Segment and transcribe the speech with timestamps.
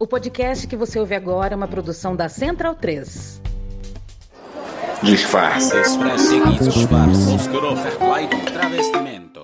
[0.00, 3.42] O podcast que você ouve agora é uma produção da Central 3.
[5.02, 5.74] Disfarce.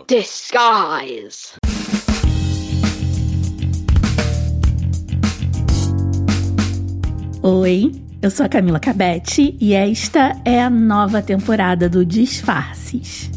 [0.07, 1.55] Disguise.
[7.43, 7.93] Oi,
[8.23, 13.29] eu sou a Camila Cabete e esta é a nova temporada do Disfarces.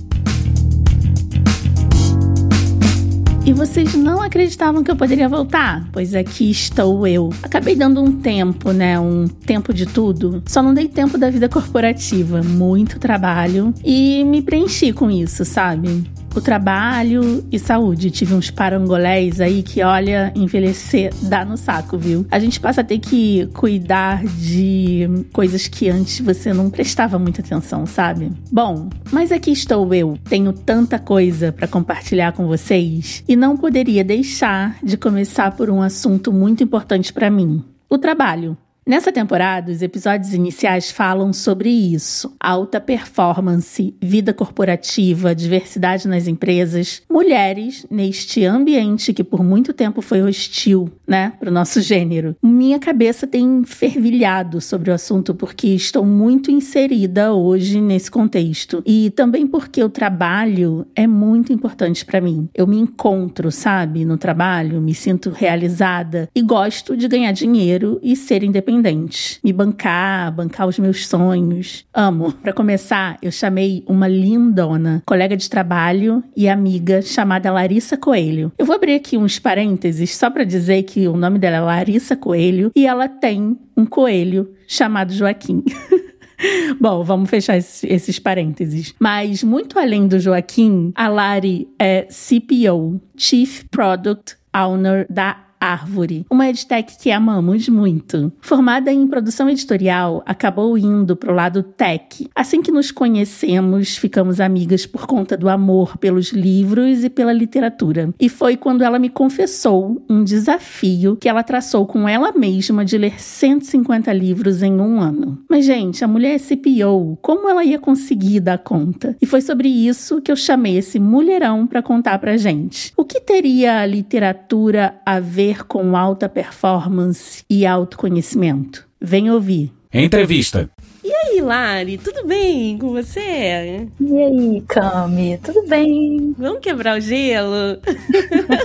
[3.48, 5.88] E vocês não acreditavam que eu poderia voltar?
[5.94, 7.30] Pois aqui estou eu.
[7.42, 9.00] Acabei dando um tempo, né?
[9.00, 10.44] Um tempo de tudo.
[10.46, 12.44] Só não dei tempo da vida corporativa.
[12.44, 13.74] Muito trabalho.
[13.86, 16.04] E me preenchi com isso, sabe?
[16.38, 18.12] O trabalho e saúde.
[18.12, 22.26] Tive uns parangolés aí que, olha, envelhecer dá no saco, viu?
[22.30, 27.42] A gente passa a ter que cuidar de coisas que antes você não prestava muita
[27.42, 28.32] atenção, sabe?
[28.52, 30.18] Bom, mas aqui estou eu.
[30.30, 35.82] Tenho tanta coisa para compartilhar com vocês e não poderia deixar de começar por um
[35.82, 38.58] assunto muito importante para mim: o trabalho.
[38.88, 47.02] Nessa temporada, os episódios iniciais falam sobre isso: alta performance, vida corporativa, diversidade nas empresas,
[47.10, 52.34] mulheres neste ambiente que por muito tempo foi hostil, né, para o nosso gênero.
[52.42, 59.10] Minha cabeça tem fervilhado sobre o assunto porque estou muito inserida hoje nesse contexto e
[59.10, 62.48] também porque o trabalho é muito importante para mim.
[62.56, 68.16] Eu me encontro, sabe, no trabalho, me sinto realizada e gosto de ganhar dinheiro e
[68.16, 71.86] ser independente independente, me bancar, bancar os meus sonhos.
[71.94, 72.32] Amo.
[72.32, 78.52] Para começar, eu chamei uma lindona, colega de trabalho e amiga chamada Larissa Coelho.
[78.58, 82.16] Eu vou abrir aqui uns parênteses só para dizer que o nome dela é Larissa
[82.16, 85.64] Coelho e ela tem um coelho chamado Joaquim.
[86.80, 88.94] Bom, vamos fechar esses, parênteses.
[89.00, 96.48] Mas, muito além do Joaquim, a Lari é CPO, Chief Product Owner da Árvore, uma
[96.48, 98.32] edtech que amamos muito.
[98.40, 102.30] Formada em produção editorial, acabou indo pro lado tech.
[102.36, 108.14] Assim que nos conhecemos, ficamos amigas por conta do amor pelos livros e pela literatura.
[108.20, 112.98] E foi quando ela me confessou um desafio que ela traçou com ela mesma de
[112.98, 115.40] ler 150 livros em um ano.
[115.50, 119.16] Mas, gente, a mulher é CPO, como ela ia conseguir dar conta?
[119.22, 122.94] E foi sobre isso que eu chamei esse mulherão para contar pra gente.
[122.96, 128.86] O que teria a literatura a ver ver com alta performance e autoconhecimento?
[129.00, 129.72] Vem ouvir.
[129.94, 130.70] Entrevista.
[131.02, 133.88] E aí, Lari, tudo bem com você?
[133.98, 136.36] E aí, Cami, tudo bem?
[136.38, 137.80] Vamos quebrar o gelo?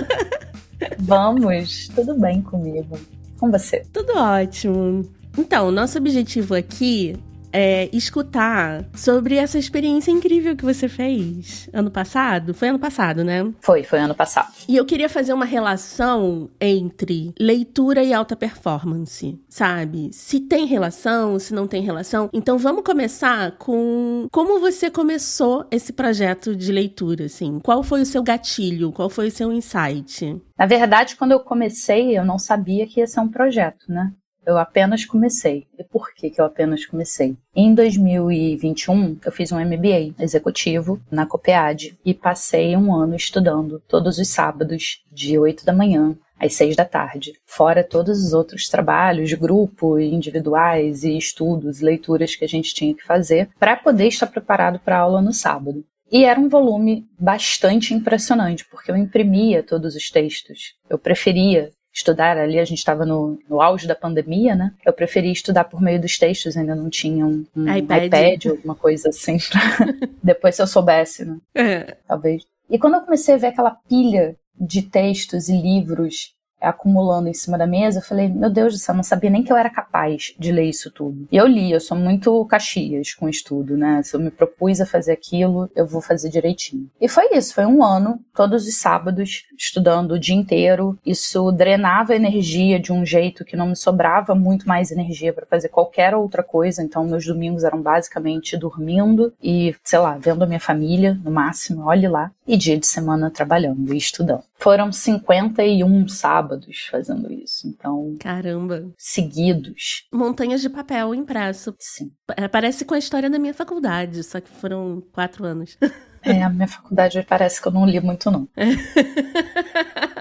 [0.99, 2.99] Vamos, tudo bem comigo.
[3.39, 3.83] Com você?
[3.93, 5.09] Tudo ótimo.
[5.37, 7.15] Então, nosso objetivo aqui
[7.53, 12.53] é, escutar sobre essa experiência incrível que você fez ano passado.
[12.53, 13.53] Foi ano passado, né?
[13.61, 14.51] Foi, foi ano passado.
[14.67, 20.09] E eu queria fazer uma relação entre leitura e alta performance, sabe?
[20.11, 22.29] Se tem relação, se não tem relação.
[22.33, 27.59] Então vamos começar com como você começou esse projeto de leitura, assim.
[27.59, 28.91] Qual foi o seu gatilho?
[28.91, 30.41] Qual foi o seu insight?
[30.57, 34.11] Na verdade, quando eu comecei, eu não sabia que ia ser um projeto, né?
[34.45, 35.67] Eu apenas comecei.
[35.77, 37.37] E por que, que eu apenas comecei?
[37.55, 44.17] Em 2021, eu fiz um MBA executivo na COPEAD e passei um ano estudando todos
[44.17, 49.29] os sábados, de 8 da manhã às 6 da tarde, fora todos os outros trabalhos
[49.29, 54.27] de grupo, individuais e estudos, leituras que a gente tinha que fazer para poder estar
[54.27, 55.85] preparado para a aula no sábado.
[56.11, 60.75] E era um volume bastante impressionante, porque eu imprimia todos os textos.
[60.89, 64.73] Eu preferia estudar ali, a gente estava no, no auge da pandemia, né?
[64.83, 68.05] Eu preferi estudar por meio dos textos, ainda não tinha um, um iPad.
[68.05, 69.37] iPad, alguma coisa assim,
[70.21, 71.37] depois se eu soubesse, né?
[71.53, 71.97] É.
[72.07, 72.43] Talvez.
[72.69, 76.33] E quando eu comecei a ver aquela pilha de textos e livros
[76.63, 79.43] acumulando em cima da mesa, eu falei, meu Deus do céu, eu não sabia nem
[79.43, 81.27] que eu era capaz de ler isso tudo.
[81.31, 84.01] E eu li, eu sou muito caxias com estudo, né?
[84.03, 86.89] Se eu me propus a fazer aquilo, eu vou fazer direitinho.
[86.99, 90.97] E foi isso, foi um ano, todos os sábados, estudando o dia inteiro.
[91.05, 95.69] Isso drenava energia de um jeito que não me sobrava muito mais energia para fazer
[95.69, 96.81] qualquer outra coisa.
[96.81, 101.85] Então, meus domingos eram basicamente dormindo e, sei lá, vendo a minha família, no máximo,
[101.85, 102.31] olhe lá.
[102.47, 104.43] E dia de semana trabalhando e estudando.
[104.63, 107.67] Foram 51 sábados sábados fazendo isso.
[107.67, 108.15] Então.
[108.19, 108.91] Caramba.
[108.97, 110.07] Seguidos.
[110.11, 111.75] Montanhas de papel impresso.
[111.79, 112.11] Sim.
[112.51, 115.77] Parece com a história da minha faculdade, só que foram quatro anos.
[116.21, 118.47] É, a minha faculdade parece que eu não li muito, não.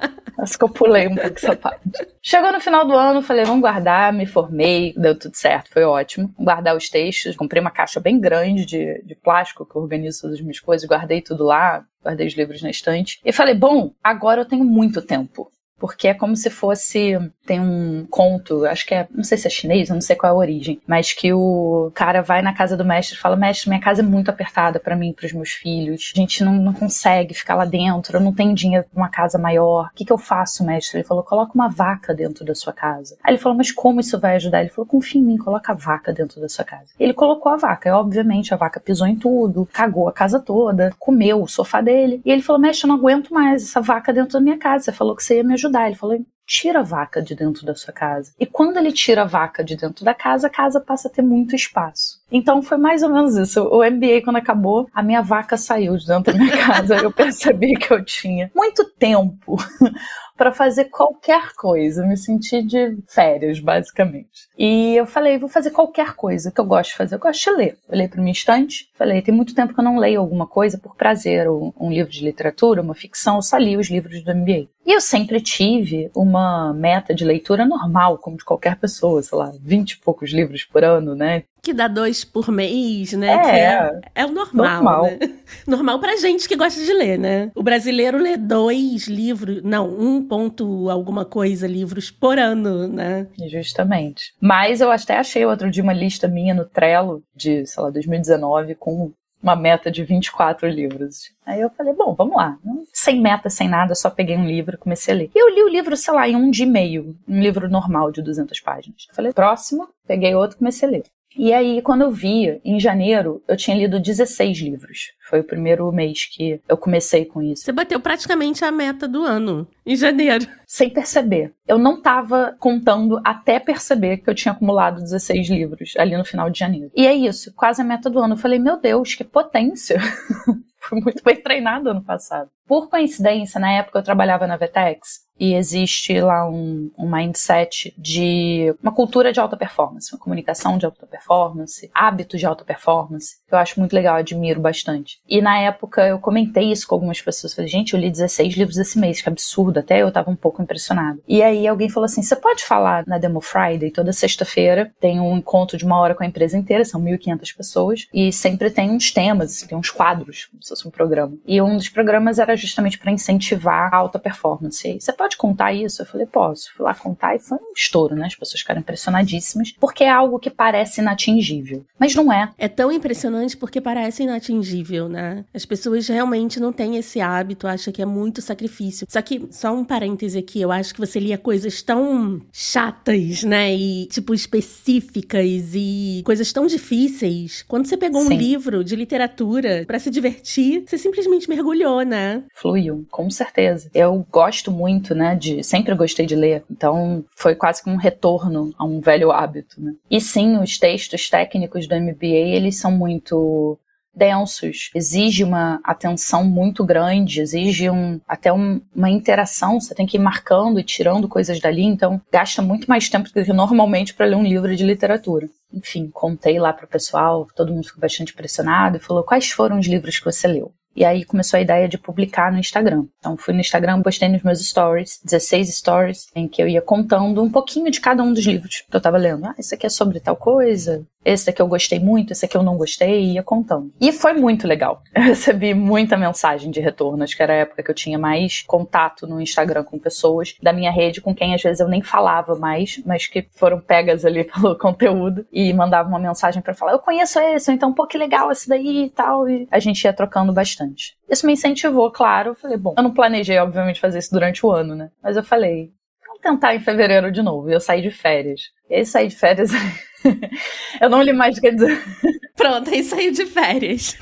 [0.42, 1.80] Acho que eu pulei um pouco essa parte.
[2.20, 6.34] Chegou no final do ano, falei, vamos guardar, me formei, deu tudo certo, foi ótimo.
[6.36, 10.38] Guardar os textos, comprei uma caixa bem grande de, de plástico que eu organizo todas
[10.38, 13.20] as minhas coisas, guardei tudo lá, guardei os livros na estante.
[13.24, 15.48] E falei, bom, agora eu tenho muito tempo
[15.82, 17.18] porque é como se fosse.
[17.44, 19.08] Tem um conto, acho que é.
[19.10, 21.90] Não sei se é chinês, eu não sei qual é a origem, mas que o
[21.92, 24.94] cara vai na casa do mestre e fala: Mestre, minha casa é muito apertada para
[24.94, 26.12] mim e pros meus filhos.
[26.14, 29.38] A gente não, não consegue ficar lá dentro, eu não tenho dinheiro pra uma casa
[29.38, 29.88] maior.
[29.88, 30.98] O que, que eu faço, mestre?
[30.98, 33.16] Ele falou: Coloca uma vaca dentro da sua casa.
[33.24, 34.60] Aí ele falou: Mas como isso vai ajudar?
[34.60, 36.92] Ele falou: Confia em mim, coloca a vaca dentro da sua casa.
[36.96, 40.94] Ele colocou a vaca, e obviamente a vaca pisou em tudo, cagou a casa toda,
[40.96, 42.22] comeu o sofá dele.
[42.24, 44.84] E ele falou: Mestre, eu não aguento mais essa vaca dentro da minha casa.
[44.84, 45.71] Você falou que você ia me ajudar.
[45.86, 48.32] Ele falou: tira a vaca de dentro da sua casa.
[48.38, 51.22] E quando ele tira a vaca de dentro da casa, a casa passa a ter
[51.22, 52.20] muito espaço.
[52.30, 53.62] Então foi mais ou menos isso.
[53.64, 56.96] O MBA, quando acabou, a minha vaca saiu de dentro da minha casa.
[56.96, 59.56] eu percebi que eu tinha muito tempo
[60.36, 62.06] para fazer qualquer coisa.
[62.06, 64.48] Me senti de férias, basicamente.
[64.58, 67.14] E eu falei, vou fazer qualquer coisa que eu gosto de fazer.
[67.14, 67.78] Eu gosto de ler.
[67.88, 70.96] Olhei para minha estante, falei, tem muito tempo que eu não leio alguma coisa por
[70.96, 74.68] prazer, ou um livro de literatura, uma ficção, eu só li os livros do MBA.
[74.84, 76.31] E eu sempre tive uma
[76.74, 80.84] meta de leitura normal, como de qualquer pessoa, sei lá, vinte e poucos livros por
[80.84, 81.44] ano, né?
[81.62, 83.28] Que dá dois por mês, né?
[83.28, 84.82] É, é, é, o normal.
[84.82, 85.04] Normal.
[85.04, 85.18] Né?
[85.66, 87.52] normal pra gente que gosta de ler, né?
[87.54, 93.28] O brasileiro lê dois livros, não, um ponto alguma coisa livros por ano, né?
[93.48, 94.34] Justamente.
[94.40, 98.74] Mas eu até achei outro dia uma lista minha no Trello de, sei lá, 2019
[98.74, 99.12] com
[99.42, 101.32] uma meta de 24 livros.
[101.44, 102.56] Aí eu falei, bom, vamos lá.
[102.92, 105.30] Sem meta, sem nada, só peguei um livro comecei a ler.
[105.34, 107.16] E eu li o livro, sei lá, em um dia e meio.
[107.26, 109.06] Um livro normal de 200 páginas.
[109.08, 111.04] Eu falei, próximo, peguei outro comecei a ler.
[111.36, 115.12] E aí, quando eu vi, em janeiro, eu tinha lido 16 livros.
[115.28, 117.64] Foi o primeiro mês que eu comecei com isso.
[117.64, 120.46] Você bateu praticamente a meta do ano, em janeiro.
[120.66, 121.52] Sem perceber.
[121.66, 126.50] Eu não estava contando até perceber que eu tinha acumulado 16 livros ali no final
[126.50, 126.90] de janeiro.
[126.94, 128.34] E é isso, quase a meta do ano.
[128.34, 129.98] Eu falei, meu Deus, que potência!
[130.82, 132.50] Fui muito bem treinado ano passado.
[132.66, 138.72] Por coincidência, na época eu trabalhava na Vetex e existe lá um, um mindset de
[138.80, 143.52] uma cultura de alta performance, uma comunicação de alta performance, hábitos de alta performance, que
[143.52, 145.20] eu acho muito legal, admiro bastante.
[145.28, 148.78] E na época eu comentei isso com algumas pessoas, falei, gente, eu li 16 livros
[148.78, 151.18] esse mês, que absurdo, até eu tava um pouco impressionada.
[151.26, 155.36] E aí alguém falou assim, você pode falar na Demo Friday, toda sexta-feira tem um
[155.36, 159.10] encontro de uma hora com a empresa inteira, são 1.500 pessoas, e sempre tem uns
[159.10, 161.36] temas, assim, tem uns quadros, como se fosse um programa.
[161.44, 164.86] E um dos programas era justamente para incentivar a alta performance.
[164.88, 166.02] E você pode contar isso?
[166.02, 166.72] Eu falei, posso.
[166.74, 168.26] Fui lá contar e foi um estouro, né?
[168.26, 171.84] As pessoas ficaram impressionadíssimas, porque é algo que parece inatingível.
[171.98, 172.50] Mas não é.
[172.58, 175.44] É tão impressionante porque parece inatingível, né?
[175.54, 179.06] As pessoas realmente não têm esse hábito, acham que é muito sacrifício.
[179.08, 183.74] Só que, só um parêntese aqui, eu acho que você lia coisas tão chatas, né?
[183.74, 187.64] E, tipo, específicas e coisas tão difíceis.
[187.68, 188.34] Quando você pegou Sim.
[188.34, 192.42] um livro de literatura para se divertir, você simplesmente mergulhou, né?
[192.54, 193.90] Fluiu, com certeza.
[193.94, 195.62] Eu gosto muito, né, de...
[195.62, 199.94] Sempre gostei de ler, então foi quase que um retorno a um velho hábito, né?
[200.10, 203.78] E sim, os textos técnicos do MBA, eles são muito
[204.14, 210.16] densos, exige uma atenção muito grande, exige um, até um, uma interação, você tem que
[210.16, 214.26] ir marcando e tirando coisas dali, então gasta muito mais tempo do que normalmente para
[214.26, 215.48] ler um livro de literatura.
[215.72, 219.78] Enfim, contei lá para o pessoal, todo mundo ficou bastante impressionado e falou: quais foram
[219.78, 220.72] os livros que você leu?
[220.94, 223.06] E aí começou a ideia de publicar no Instagram.
[223.18, 227.42] Então fui no Instagram, postei nos meus stories, 16 stories, em que eu ia contando
[227.42, 229.46] um pouquinho de cada um dos livros que eu estava lendo.
[229.46, 232.62] Ah, isso aqui é sobre tal coisa, esse daqui eu gostei muito, esse aqui eu
[232.62, 233.92] não gostei, e ia contando.
[234.00, 235.02] E foi muito legal.
[235.14, 237.22] Eu recebi muita mensagem de retorno.
[237.22, 240.72] Acho que era a época que eu tinha mais contato no Instagram com pessoas da
[240.72, 244.44] minha rede, com quem às vezes eu nem falava mais, mas que foram pegas ali
[244.50, 248.18] pelo conteúdo e mandavam uma mensagem para falar: Eu conheço esse, ou então, pô, que
[248.18, 249.48] legal esse daí e tal.
[249.48, 251.16] E a gente ia trocando bastante.
[251.30, 252.50] Isso me incentivou, claro.
[252.50, 255.10] Eu falei: Bom, eu não planejei, obviamente, fazer isso durante o ano, né?
[255.22, 255.92] Mas eu falei:
[256.42, 257.70] tentar em fevereiro de novo.
[257.70, 258.60] E eu saí de férias.
[258.90, 259.70] E aí saí de férias.
[261.00, 262.02] eu não li mais, quer dizer.
[262.56, 264.18] Pronto, aí saiu de férias.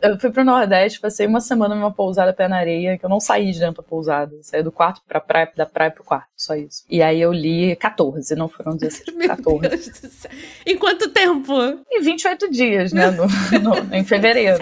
[0.00, 3.18] eu fui pro Nordeste, passei uma semana numa pousada pé na areia, que eu não
[3.18, 4.34] saí de dentro da pousada.
[4.34, 6.84] Eu saí do quarto pra praia, da praia pro quarto, só isso.
[6.88, 9.68] E aí eu li 14, não foram 16, Meu 14.
[9.68, 10.30] Deus do céu.
[10.64, 11.52] Em quanto tempo?
[11.90, 13.10] Em 28 dias, né?
[13.10, 14.58] No, no, em fevereiro.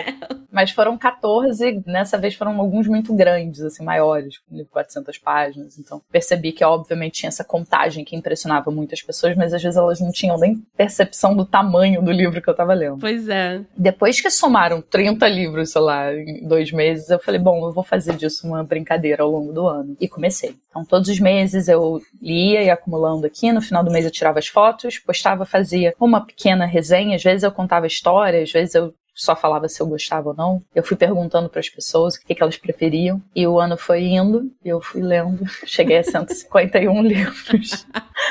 [0.55, 5.77] Mas foram 14, nessa vez foram alguns muito grandes, assim, maiores, com 400 páginas.
[5.81, 10.01] Então percebi que, obviamente, tinha essa contagem que impressionava muitas pessoas, mas às vezes elas
[10.01, 12.99] não tinham nem percepção do tamanho do livro que eu tava lendo.
[13.01, 13.63] Pois é.
[13.77, 17.83] Depois que somaram 30 livros, sei lá, em dois meses, eu falei, bom, eu vou
[17.83, 19.97] fazer disso uma brincadeira ao longo do ano.
[20.01, 20.55] E comecei.
[20.71, 23.51] Então, todos os meses eu lia e acumulando aqui.
[23.51, 27.17] No final do mês eu tirava as fotos, postava, fazia uma pequena resenha.
[27.17, 30.63] Às vezes eu contava história, às vezes eu só falava se eu gostava ou não.
[30.75, 33.23] Eu fui perguntando para as pessoas o que, que elas preferiam.
[33.35, 35.45] E o ano foi indo, e eu fui lendo.
[35.65, 37.87] Cheguei a 151 livros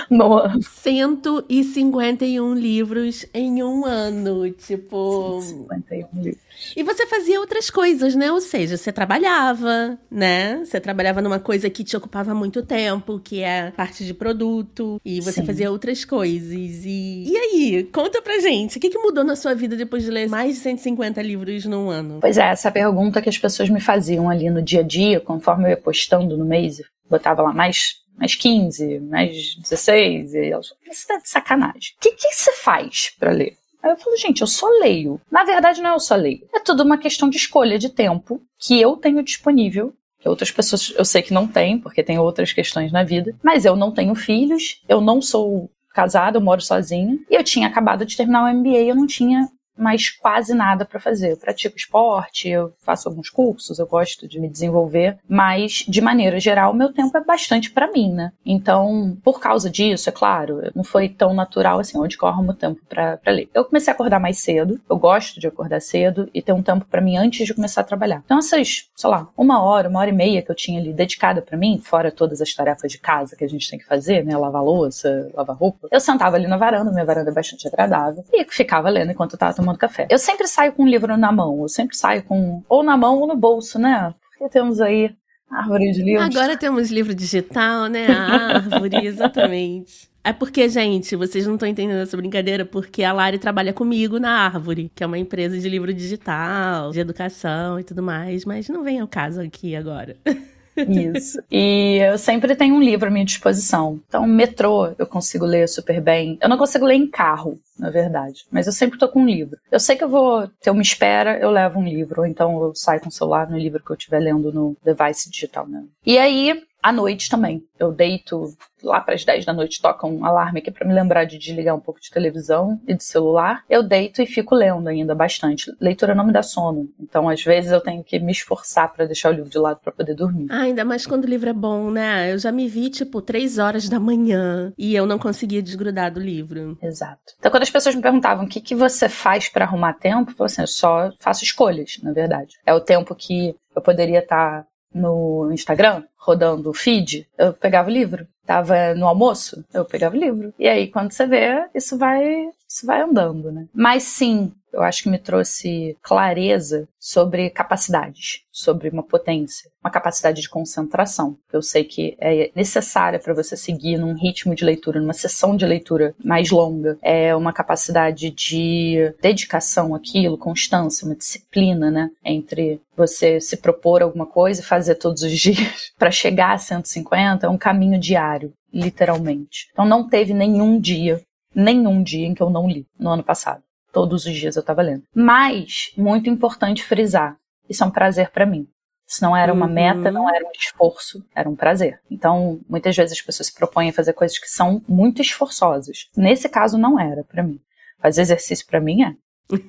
[0.10, 0.62] no ano.
[0.62, 4.52] 151 livros em um ano.
[4.52, 5.40] Tipo.
[5.42, 6.44] 151 livros.
[6.76, 8.32] E você fazia outras coisas, né?
[8.32, 10.64] Ou seja, você trabalhava, né?
[10.66, 15.22] Você trabalhava numa coisa que te ocupava muito tempo, que é parte de produto, e
[15.22, 15.46] você Sim.
[15.46, 16.86] fazia outras coisas.
[16.86, 17.24] E...
[17.28, 20.30] e aí, conta pra gente, o que, que mudou na sua vida depois de ler
[20.30, 22.20] mais de 150 livros num ano?
[22.22, 25.66] Pois é, essa pergunta que as pessoas me faziam ali no dia a dia, conforme
[25.66, 31.08] eu ia postando no mês, botava lá mais mais 15, mais 16, e elas, isso
[31.08, 31.96] tá de sacanagem.
[31.98, 33.58] O que, que você faz para ler?
[33.84, 35.20] Aí eu falo, gente, eu só leio.
[35.30, 36.48] Na verdade, não é eu só leio.
[36.56, 39.94] É tudo uma questão de escolha de tempo que eu tenho disponível.
[40.24, 43.36] Outras pessoas eu sei que não têm, porque tem outras questões na vida.
[43.44, 47.20] Mas eu não tenho filhos, eu não sou casada, eu moro sozinha.
[47.30, 51.00] E eu tinha acabado de terminar o MBA, eu não tinha mas quase nada para
[51.00, 51.32] fazer.
[51.32, 56.40] Eu pratico esporte, eu faço alguns cursos, eu gosto de me desenvolver, mas de maneira
[56.40, 58.32] geral, meu tempo é bastante para mim, né?
[58.46, 62.80] Então, por causa disso, é claro, não foi tão natural assim, onde eu arrumo tempo
[62.88, 63.50] para ler.
[63.54, 66.86] Eu comecei a acordar mais cedo, eu gosto de acordar cedo e ter um tempo
[66.86, 68.22] para mim antes de começar a trabalhar.
[68.26, 71.42] Então, essas, sei lá, uma hora, uma hora e meia que eu tinha ali dedicada
[71.42, 74.38] para mim, fora todas as tarefas de casa que a gente tem que fazer, né?
[74.38, 78.46] Lavar louça, lavar roupa, eu sentava ali na varanda, minha varanda é bastante agradável, e
[78.46, 80.08] ficava lendo enquanto eu tava tomando café.
[80.10, 83.20] Eu sempre saio com um livro na mão, eu sempre saio com ou na mão
[83.20, 84.14] ou no bolso, né?
[84.30, 85.16] Porque temos aí
[85.50, 86.36] árvore de livros.
[86.36, 88.08] Agora temos livro digital, né?
[88.08, 90.12] A árvore, exatamente.
[90.26, 94.46] É porque, gente, vocês não estão entendendo essa brincadeira, porque a Lari trabalha comigo na
[94.46, 98.86] Árvore, que é uma empresa de livro digital, de educação e tudo mais, mas não
[98.86, 100.16] vem ao caso aqui agora.
[100.78, 101.42] Isso.
[101.52, 104.00] E eu sempre tenho um livro à minha disposição.
[104.08, 106.38] Então, metrô eu consigo ler super bem.
[106.42, 108.46] Eu não consigo ler em carro, na verdade.
[108.52, 109.58] Mas eu sempre tô com um livro.
[109.72, 112.22] Eu sei que eu vou ter uma espera, eu levo um livro.
[112.22, 115.30] Ou então eu saio com o celular no livro que eu estiver lendo no device
[115.30, 115.84] digital, né?
[116.06, 117.64] E aí, à noite também.
[117.80, 121.24] Eu deito lá para as 10 da noite, toca um alarme aqui para me lembrar
[121.24, 123.64] de desligar um pouco de televisão e de celular.
[123.70, 125.72] Eu deito e fico lendo ainda bastante.
[125.80, 129.30] Leitura não me dá sono, então às vezes eu tenho que me esforçar para deixar
[129.30, 130.48] o livro de lado para poder dormir.
[130.50, 132.34] Ah, ainda mais quando o livro é bom, né?
[132.34, 136.20] Eu já me vi tipo 3 horas da manhã e eu não conseguia desgrudar do
[136.20, 136.78] livro.
[136.82, 137.34] Exato.
[137.40, 140.36] Então quando as pessoas me perguntavam o que, que você faz para arrumar tempo, eu
[140.36, 142.58] falei assim, eu só faço escolhas, na verdade.
[142.66, 147.90] É o tempo que eu poderia estar tá no Instagram, rodando o feed, eu pegava
[147.90, 148.26] o livro.
[148.46, 150.54] Tava no almoço, eu pegava o livro.
[150.60, 153.68] E aí, quando você vê, isso vai, isso vai andando, né?
[153.74, 160.42] Mas sim, eu acho que me trouxe clareza sobre capacidades, sobre uma potência, uma capacidade
[160.42, 165.14] de concentração, eu sei que é necessária para você seguir num ritmo de leitura, numa
[165.14, 166.98] sessão de leitura mais longa.
[167.02, 174.26] É uma capacidade de dedicação àquilo, constância, uma disciplina, né, entre você se propor alguma
[174.26, 179.68] coisa e fazer todos os dias para chegar a 150, é um caminho diário, literalmente.
[179.72, 181.22] Então não teve nenhum dia,
[181.54, 183.62] nenhum dia em que eu não li no ano passado.
[183.92, 185.04] Todos os dias eu estava lendo.
[185.14, 187.38] Mas, muito importante frisar,
[187.70, 188.68] isso é um prazer para mim.
[189.08, 189.74] Isso não era uma uhum.
[189.74, 192.00] meta, não era um esforço, era um prazer.
[192.10, 196.08] Então, muitas vezes as pessoas se propõem a fazer coisas que são muito esforçosas.
[196.18, 197.60] Nesse caso, não era para mim.
[198.02, 199.14] Fazer exercício para mim é.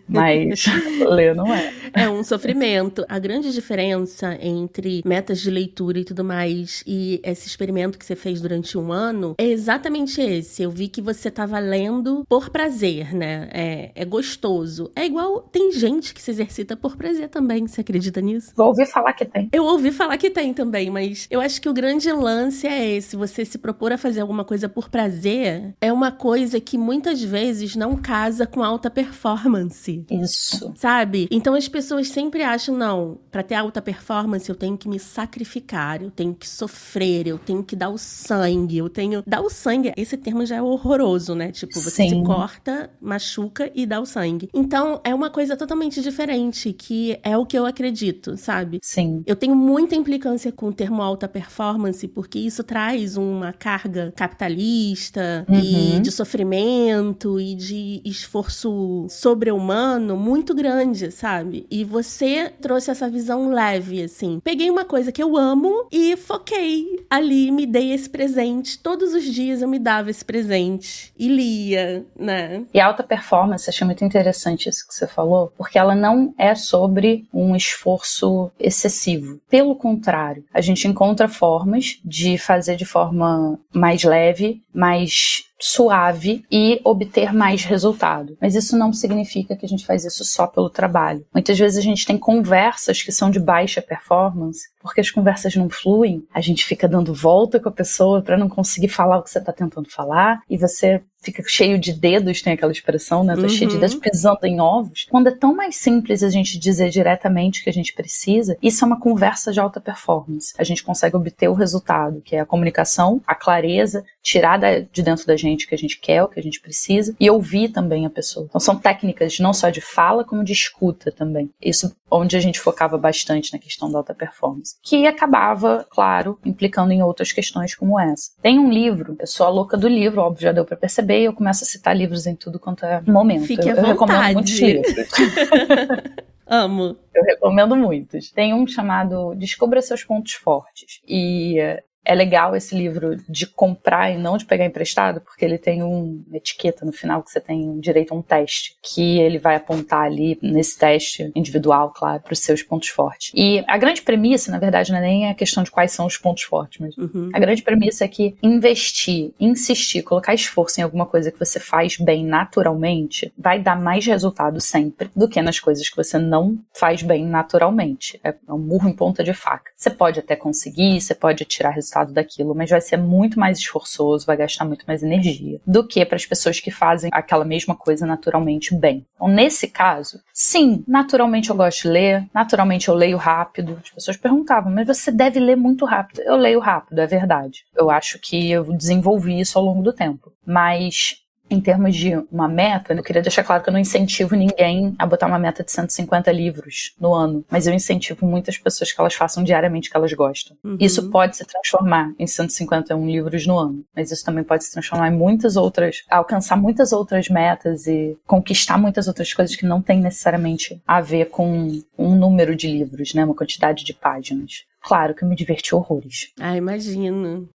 [0.09, 0.67] Mas
[1.01, 1.73] ler não é.
[1.93, 3.05] É um sofrimento.
[3.09, 8.17] A grande diferença entre metas de leitura e tudo mais e esse experimento que você
[8.17, 10.63] fez durante um ano é exatamente esse.
[10.63, 13.49] Eu vi que você estava lendo por prazer, né?
[13.53, 14.91] É, é gostoso.
[14.95, 15.41] É igual.
[15.41, 17.67] Tem gente que se exercita por prazer também.
[17.67, 18.53] Você acredita nisso?
[18.57, 19.49] Vou ouvir falar que tem.
[19.53, 23.17] Eu ouvi falar que tem também, mas eu acho que o grande lance é esse.
[23.17, 27.77] Você se propor a fazer alguma coisa por prazer é uma coisa que muitas vezes
[27.77, 30.05] não casa com alta performance performance.
[30.11, 30.73] Isso.
[30.77, 31.29] Sabe?
[31.31, 36.03] Então as pessoas sempre acham, não, para ter alta performance eu tenho que me sacrificar,
[36.03, 39.23] eu tenho que sofrer, eu tenho que dar o sangue, eu tenho.
[39.27, 41.51] Dar o sangue, esse termo já é horroroso, né?
[41.51, 42.21] Tipo, você Sim.
[42.21, 44.49] se corta, machuca e dá o sangue.
[44.55, 48.79] Então é uma coisa totalmente diferente, que é o que eu acredito, sabe?
[48.83, 49.23] Sim.
[49.27, 55.45] Eu tenho muita implicância com o termo alta performance, porque isso traz uma carga capitalista
[55.49, 55.61] uhum.
[55.61, 61.67] e de sofrimento e de esforço sobre humano muito grande, sabe?
[61.71, 64.41] E você trouxe essa visão leve, assim.
[64.43, 68.79] Peguei uma coisa que eu amo e foquei ali, me dei esse presente.
[68.79, 72.65] Todos os dias eu me dava esse presente e lia, né?
[72.73, 77.27] E alta performance, achei muito interessante isso que você falou, porque ela não é sobre
[77.33, 79.41] um esforço excessivo.
[79.49, 86.81] Pelo contrário, a gente encontra formas de fazer de forma mais leve, mais suave e
[86.85, 88.37] obter mais resultado.
[88.41, 91.25] Mas isso não significa que a gente faz isso só pelo trabalho.
[91.33, 95.71] Muitas vezes a gente tem conversas que são de baixa performance, porque as conversas não
[95.71, 99.31] fluem, a gente fica dando volta com a pessoa para não conseguir falar o que
[99.31, 103.35] você está tentando falar, e você fica cheio de dedos, tem aquela expressão, né?
[103.35, 103.49] Tô uhum.
[103.49, 105.07] cheio de dedos pisando em ovos.
[105.11, 108.85] Quando é tão mais simples a gente dizer diretamente o que a gente precisa, isso
[108.85, 110.53] é uma conversa de alta performance.
[110.59, 115.27] A gente consegue obter o resultado, que é a comunicação, a clareza, tirar de dentro
[115.27, 118.05] da gente o que a gente quer, o que a gente precisa, e ouvir também
[118.05, 118.47] a pessoa.
[118.49, 121.51] Então são técnicas não só de fala, como de escuta também.
[121.61, 124.74] Isso onde a gente focava bastante na questão da alta performance.
[124.83, 128.31] Que acabava, claro, implicando em outras questões como essa.
[128.43, 131.25] Tem um livro, eu sou a louca do livro, óbvio, já deu para perceber, e
[131.25, 133.47] eu começo a citar livros em tudo quanto é momento.
[133.47, 134.95] Fique eu, eu recomendo muitos livros.
[136.47, 136.97] Amo.
[137.15, 138.31] Eu recomendo muitos.
[138.31, 141.01] Tem um chamado Descubra seus pontos fortes.
[141.09, 141.59] E
[142.05, 146.23] é legal esse livro de comprar e não de pegar emprestado, porque ele tem um,
[146.27, 150.03] uma etiqueta no final que você tem direito a um teste, que ele vai apontar
[150.03, 153.33] ali nesse teste individual, claro, para os seus pontos fortes.
[153.35, 156.19] E a grande premissa, na verdade, não é nem a questão de quais são os
[156.19, 157.31] pontos fortes, mas uhum.
[157.33, 161.97] a grande premissa é que investir, insistir, colocar esforço em alguma coisa que você faz
[161.97, 167.03] bem naturalmente, vai dar mais resultado sempre do que nas coisas que você não faz
[167.03, 168.21] bem naturalmente.
[168.23, 169.71] É um murro em ponta de faca.
[169.77, 173.59] Você pode até conseguir, você pode tirar resultado resultado daquilo, mas vai ser muito mais
[173.59, 177.77] esforçoso, vai gastar muito mais energia do que para as pessoas que fazem aquela mesma
[177.77, 179.07] coisa naturalmente bem.
[179.15, 183.79] Então, nesse caso, sim, naturalmente eu gosto de ler, naturalmente eu leio rápido.
[183.83, 186.21] As pessoas perguntavam, mas você deve ler muito rápido.
[186.23, 187.65] Eu leio rápido, é verdade.
[187.77, 190.33] Eu acho que eu desenvolvi isso ao longo do tempo.
[190.45, 191.24] Mas
[191.55, 195.07] em termos de uma meta, eu queria deixar claro que eu não incentivo ninguém a
[195.07, 199.15] botar uma meta de 150 livros no ano, mas eu incentivo muitas pessoas que elas
[199.15, 200.57] façam diariamente o que elas gostam.
[200.65, 200.77] Uhum.
[200.81, 205.09] Isso pode se transformar em 151 livros no ano, mas isso também pode se transformar
[205.09, 210.01] em muitas outras, alcançar muitas outras metas e conquistar muitas outras coisas que não tem
[210.01, 214.65] necessariamente a ver com um número de livros, né, uma quantidade de páginas.
[214.81, 216.33] Claro que eu me diverti horrores.
[216.39, 217.49] Ah, imagino.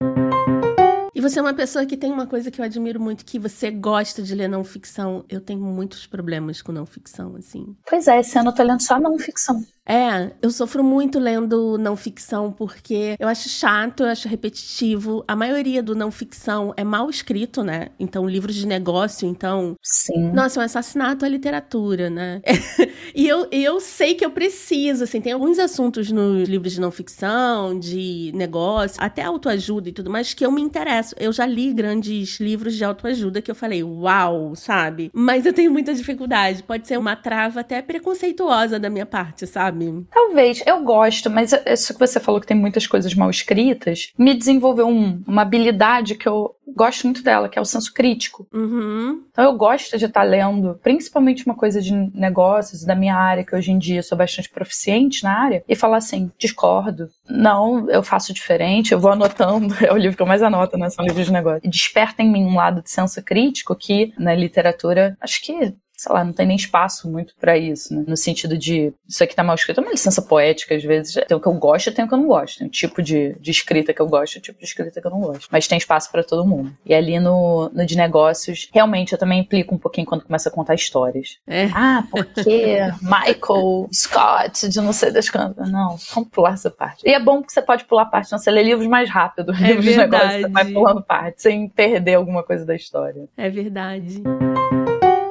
[1.19, 3.73] E você é uma pessoa que tem uma coisa que eu admiro muito, que você
[3.73, 5.25] gosta de ler não ficção.
[5.29, 7.77] Eu tenho muitos problemas com não ficção, assim.
[7.91, 9.61] Pois é, esse ano eu tô lendo só não ficção.
[9.89, 15.25] É, eu sofro muito lendo não ficção porque eu acho chato, eu acho repetitivo.
[15.27, 17.89] A maioria do não ficção é mal escrito, né?
[17.99, 19.77] Então, livros de negócio, então.
[19.83, 20.31] Sim.
[20.31, 22.43] Nossa, é um assassinato à literatura, né?
[23.15, 26.91] e eu, eu sei que eu preciso, assim, tem alguns assuntos nos livros de não
[26.91, 31.15] ficção, de negócio, até autoajuda e tudo mais, que eu me interesso.
[31.19, 35.11] Eu já li grandes livros de autoajuda que eu falei, uau, sabe?
[35.15, 36.63] Mas eu tenho muita dificuldade.
[36.63, 39.78] Pode ser uma trava até preconceituosa da minha parte, sabe?
[39.79, 40.07] Sabe?
[40.11, 40.63] Talvez.
[40.67, 44.87] Eu gosto, mas isso que você falou que tem muitas coisas mal escritas, me desenvolveu
[44.87, 48.47] um, uma habilidade que eu gosto muito dela, que é o senso crítico.
[48.53, 49.25] Uhum.
[49.31, 53.55] Então eu gosto de estar lendo, principalmente uma coisa de negócios da minha área, que
[53.55, 57.09] hoje em dia sou bastante proficiente na área, e falar assim: discordo.
[57.29, 59.75] Não, eu faço diferente, eu vou anotando.
[59.89, 60.91] É o livro que eu mais anoto, né?
[60.91, 61.61] São livros de negócio.
[61.65, 66.13] E desperta em mim um lado de senso crítico que na literatura, acho que sei
[66.13, 68.05] lá, não tem nem espaço muito para isso, né?
[68.07, 71.15] No sentido de, isso aqui tá mal escrito, é uma licença poética, às vezes.
[71.27, 72.59] Tem o que eu gosto e tem o que eu não gosto.
[72.59, 75.07] Tem o tipo de, de escrita que eu gosto e o tipo de escrita que
[75.07, 75.49] eu não gosto.
[75.51, 76.73] Mas tem espaço para todo mundo.
[76.87, 80.53] E ali no, no de negócios, realmente eu também implico um pouquinho quando começa a
[80.53, 81.39] contar histórias.
[81.45, 81.65] É.
[81.75, 85.69] Ah, porque Michael Scott, de não sei das quantas.
[85.69, 87.03] Não, vamos pular essa parte.
[87.05, 89.53] E é bom porque você pode pular parte, então você lê livros mais rápido.
[89.59, 90.09] É livros verdade.
[90.11, 93.29] de negócios, você vai pulando parte, sem perder alguma coisa da história.
[93.37, 94.23] É verdade.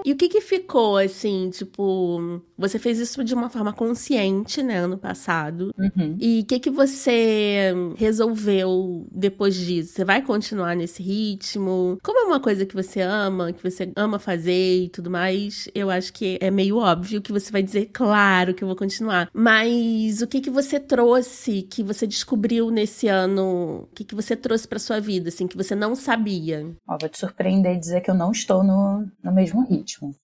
[0.08, 4.78] E o que que ficou, assim, tipo, você fez isso de uma forma consciente, né,
[4.78, 5.74] ano passado.
[5.78, 6.16] Uhum.
[6.18, 9.92] E o que que você resolveu depois disso?
[9.92, 11.98] Você vai continuar nesse ritmo?
[12.02, 15.90] Como é uma coisa que você ama, que você ama fazer e tudo mais, eu
[15.90, 19.30] acho que é meio óbvio que você vai dizer, claro que eu vou continuar.
[19.34, 24.38] Mas o que que você trouxe, que você descobriu nesse ano, o que que você
[24.38, 26.66] trouxe para sua vida, assim, que você não sabia?
[26.88, 30.16] Ó, vou te surpreender e dizer que eu não estou no, no mesmo ritmo ritmo.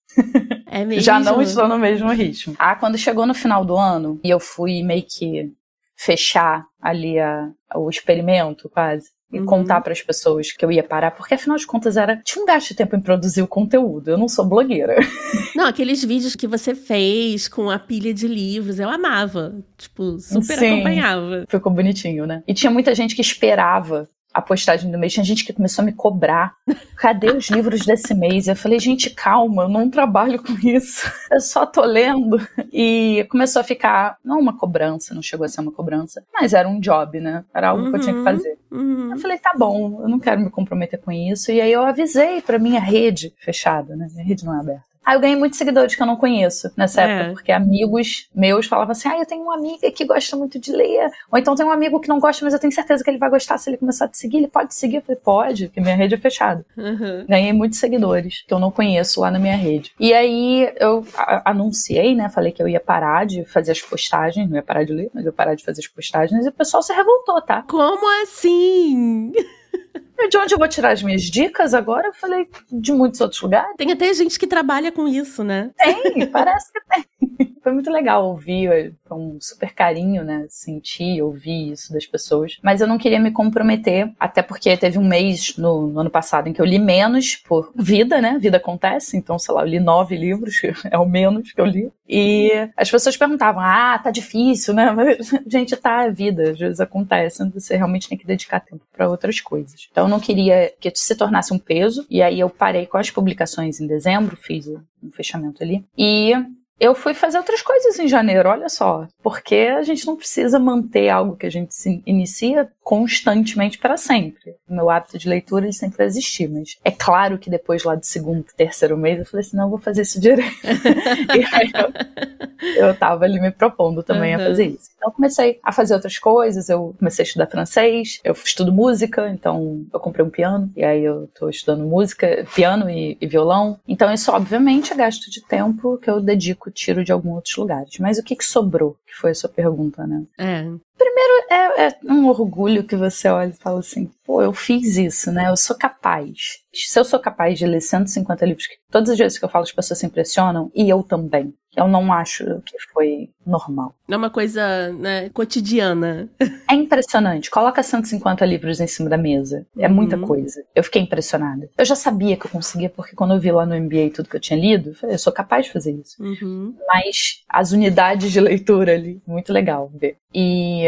[0.68, 1.04] É mesmo?
[1.04, 2.56] Já não estou no mesmo ritmo.
[2.58, 5.52] Ah, quando chegou no final do ano e eu fui meio que
[5.96, 9.12] fechar ali a, o experimento, quase.
[9.32, 9.48] E uhum.
[9.48, 12.22] contar para as pessoas que eu ia parar, porque afinal de contas era.
[12.24, 14.96] Tinha um gasto de tempo em produzir o conteúdo, eu não sou blogueira.
[15.56, 19.56] Não, aqueles vídeos que você fez com a pilha de livros, eu amava.
[19.76, 21.46] Tipo, super Sim, acompanhava.
[21.48, 22.44] Ficou bonitinho, né?
[22.48, 25.86] E tinha muita gente que esperava a postagem do mês, tinha gente que começou a
[25.86, 26.56] me cobrar.
[26.98, 28.48] Cadê os livros desse mês?
[28.48, 31.12] Eu falei, gente, calma, eu não trabalho com isso.
[31.32, 32.40] Eu só tô lendo.
[32.72, 36.68] E começou a ficar, não uma cobrança, não chegou a ser uma cobrança, mas era
[36.68, 37.46] um job, né?
[37.54, 38.58] Era algo uhum, que eu tinha que uhum, fazer.
[38.72, 39.12] Uhum.
[39.12, 41.52] Eu falei, tá bom, eu não quero me comprometer com isso.
[41.52, 44.08] E aí eu avisei pra minha rede fechada, né?
[44.12, 47.02] Minha rede não é aberta Aí eu ganhei muitos seguidores que eu não conheço nessa
[47.02, 47.12] é.
[47.12, 50.72] época, porque amigos meus falavam assim: ah, eu tenho uma amiga que gosta muito de
[50.72, 51.12] ler.
[51.32, 53.30] Ou então tem um amigo que não gosta, mas eu tenho certeza que ele vai
[53.30, 54.38] gostar se ele começar a te seguir.
[54.38, 54.98] Ele pode seguir?
[54.98, 56.66] Eu falei: pode, porque minha rede é fechada.
[56.78, 57.26] Uhum.
[57.28, 59.94] Ganhei muitos seguidores que eu não conheço lá na minha rede.
[60.00, 61.06] E aí eu
[61.44, 62.30] anunciei, né?
[62.30, 65.26] Falei que eu ia parar de fazer as postagens, não ia parar de ler, mas
[65.26, 66.46] eu ia parar de fazer as postagens.
[66.46, 67.64] E o pessoal se revoltou, tá?
[67.68, 69.34] Como assim?
[70.30, 72.08] de onde eu vou tirar as minhas dicas agora?
[72.08, 73.76] Eu falei de muitos outros lugares.
[73.78, 75.72] Tem até gente que trabalha com isso, né?
[75.78, 77.54] Tem, parece que tem.
[77.64, 80.46] Foi muito legal ouvir, foi um super carinho, né?
[80.50, 82.60] Sentir, ouvir isso das pessoas.
[82.62, 86.50] Mas eu não queria me comprometer, até porque teve um mês no, no ano passado
[86.50, 88.38] em que eu li menos por vida, né?
[88.38, 91.90] Vida acontece, então, sei lá, eu li nove livros, é o menos que eu li.
[92.08, 94.92] E as pessoas perguntavam, ah, tá difícil, né?
[94.94, 99.08] Mas, gente, tá, é vida, às vezes acontece, você realmente tem que dedicar tempo para
[99.08, 99.88] outras coisas.
[99.90, 103.82] Então, não queria que se tornasse um peso, e aí eu parei com as publicações
[103.82, 105.84] em dezembro, fiz um fechamento ali.
[105.98, 106.32] E
[106.80, 109.08] eu fui fazer outras coisas em janeiro, olha só.
[109.22, 111.74] Porque a gente não precisa manter algo que a gente
[112.06, 114.56] inicia constantemente para sempre.
[114.68, 117.96] O meu hábito de leitura ele sempre vai existir, mas é claro que depois lá
[117.96, 120.54] do segundo, terceiro mês eu falei assim, não, eu vou fazer isso direito.
[121.34, 124.42] e aí eu, eu tava ali me propondo também uhum.
[124.42, 124.90] a fazer isso.
[124.98, 129.86] Então comecei a fazer outras coisas, eu comecei a estudar francês, eu estudo música, então
[129.94, 133.80] eu comprei um piano, e aí eu tô estudando música, piano e, e violão.
[133.88, 137.98] Então isso obviamente é gasto de tempo que eu dedico tiro de alguns outros lugares.
[138.00, 138.98] Mas o que, que sobrou?
[139.06, 140.24] Que foi a sua pergunta, né?
[140.38, 140.66] É.
[140.98, 145.32] Primeiro, é, é, um orgulho que você olha e fala assim: pô, eu fiz isso,
[145.32, 145.50] né?
[145.50, 146.60] Eu sou capaz.
[146.74, 149.72] Se eu sou capaz de ler 150 livros, todas as vezes que eu falo as
[149.72, 151.54] pessoas se impressionam, e eu também.
[151.76, 153.96] Eu não acho que foi normal.
[154.08, 156.30] É uma coisa né, cotidiana.
[156.70, 157.52] É impressionante.
[157.52, 159.66] Coloca 150 livros em cima da mesa.
[159.78, 159.94] É uhum.
[159.94, 160.64] muita coisa.
[160.74, 161.70] Eu fiquei impressionada.
[161.78, 164.36] Eu já sabia que eu conseguia, porque quando eu vi lá no MBA tudo que
[164.36, 166.16] eu tinha lido, eu falei, eu sou capaz de fazer isso.
[166.24, 166.76] Uhum.
[166.88, 170.18] Mas as unidades de leitura ali, muito legal ver.
[170.34, 170.84] E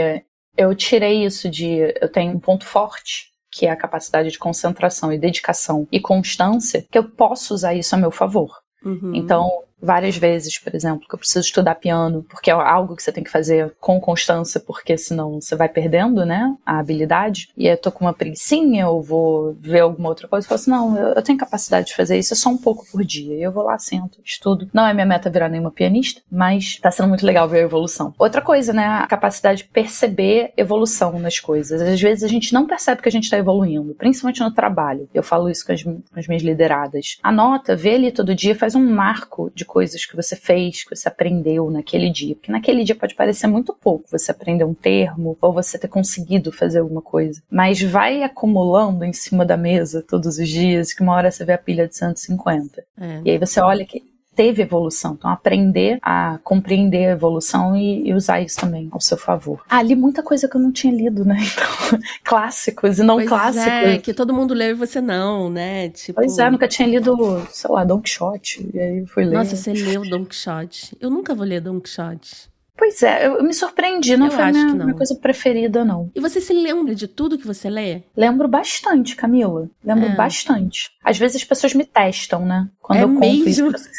[0.57, 1.93] eu tirei isso de.
[2.01, 6.85] Eu tenho um ponto forte que é a capacidade de concentração e dedicação e constância,
[6.91, 8.51] que eu posso usar isso a meu favor.
[8.83, 9.15] Uhum.
[9.15, 9.49] Então,
[9.85, 13.23] várias vezes, por exemplo, que eu preciso estudar piano, porque é algo que você tem
[13.23, 17.49] que fazer com constância, porque senão você vai perdendo, né, a habilidade.
[17.55, 20.71] E eu tô com uma preguiçinha, ou vou ver alguma outra coisa, eu falo assim,
[20.71, 23.35] não, eu, tenho capacidade de fazer isso, é só um pouco por dia.
[23.35, 24.69] E eu vou lá, sento, estudo.
[24.73, 28.13] Não é minha meta virar nenhuma pianista, mas tá sendo muito legal ver a evolução.
[28.17, 31.81] Outra coisa, né, a capacidade de perceber evolução nas coisas.
[31.81, 35.07] Às vezes a gente não percebe que a gente tá evoluindo, principalmente no trabalho.
[35.13, 37.17] Eu falo isso com as, com as minhas lideradas.
[37.21, 41.09] Anota, vê ali todo dia, faz um marco de coisas que você fez, que você
[41.09, 42.33] aprendeu naquele dia.
[42.33, 46.49] Porque naquele dia pode parecer muito pouco você aprender um termo ou você ter conseguido
[46.49, 47.43] fazer alguma coisa.
[47.51, 51.51] Mas vai acumulando em cima da mesa todos os dias que uma hora você vê
[51.51, 52.85] a pilha de 150.
[52.97, 53.21] É.
[53.25, 54.01] E aí você olha que
[54.35, 55.15] teve evolução.
[55.17, 59.63] Então, aprender a compreender a evolução e, e, usar isso também ao seu favor.
[59.69, 61.37] Ah, li muita coisa que eu não tinha lido, né?
[61.55, 63.67] Então, clássicos e não pois clássicos.
[63.67, 65.89] É, que todo mundo leu e você não, né?
[65.89, 66.19] Tipo...
[66.19, 67.15] Pois é, nunca tinha lido,
[67.49, 68.69] sei lá, Don Quixote.
[68.73, 69.37] E aí fui ler.
[69.37, 70.97] Nossa, você leu Don Quixote.
[70.99, 72.49] Eu nunca vou ler Don Quixote.
[72.77, 76.11] Pois é, eu me surpreendi, não eu foi a minha, minha, coisa preferida, não.
[76.13, 78.03] E você se lembra de tudo que você lê?
[78.15, 79.69] Lembro bastante, Camila.
[79.83, 80.15] Lembro é.
[80.15, 80.91] bastante.
[81.01, 82.67] Às vezes as pessoas me testam, né?
[82.81, 83.69] Quando é eu conto mesmo?
[83.69, 83.89] isso.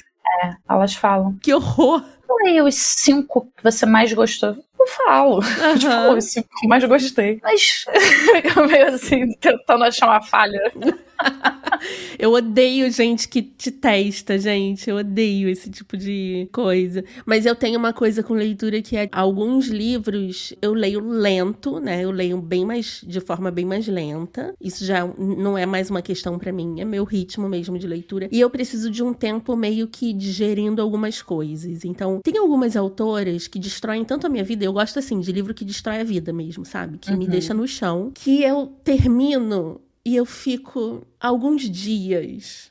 [0.42, 1.36] É, elas falam.
[1.42, 2.02] Que horror!
[2.26, 4.56] Falei os cinco que você mais gostou.
[4.78, 5.36] Eu falo.
[5.36, 5.78] Uhum.
[5.78, 7.40] tipo, os cinco que mais gostei.
[7.42, 7.84] Mas
[8.32, 10.72] fica meio assim, tentando achar uma falha.
[12.18, 14.88] eu odeio gente que te testa, gente.
[14.88, 17.04] Eu odeio esse tipo de coisa.
[17.24, 22.04] Mas eu tenho uma coisa com leitura que é alguns livros eu leio lento, né?
[22.04, 24.54] Eu leio bem mais de forma bem mais lenta.
[24.60, 28.28] Isso já não é mais uma questão para mim, é meu ritmo mesmo de leitura.
[28.30, 31.84] E eu preciso de um tempo meio que digerindo algumas coisas.
[31.84, 34.64] Então, tem algumas autoras que destroem tanto a minha vida.
[34.64, 36.98] Eu gosto assim de livro que destrói a vida mesmo, sabe?
[36.98, 37.18] Que uhum.
[37.18, 42.70] me deixa no chão, que eu termino e eu fico alguns dias,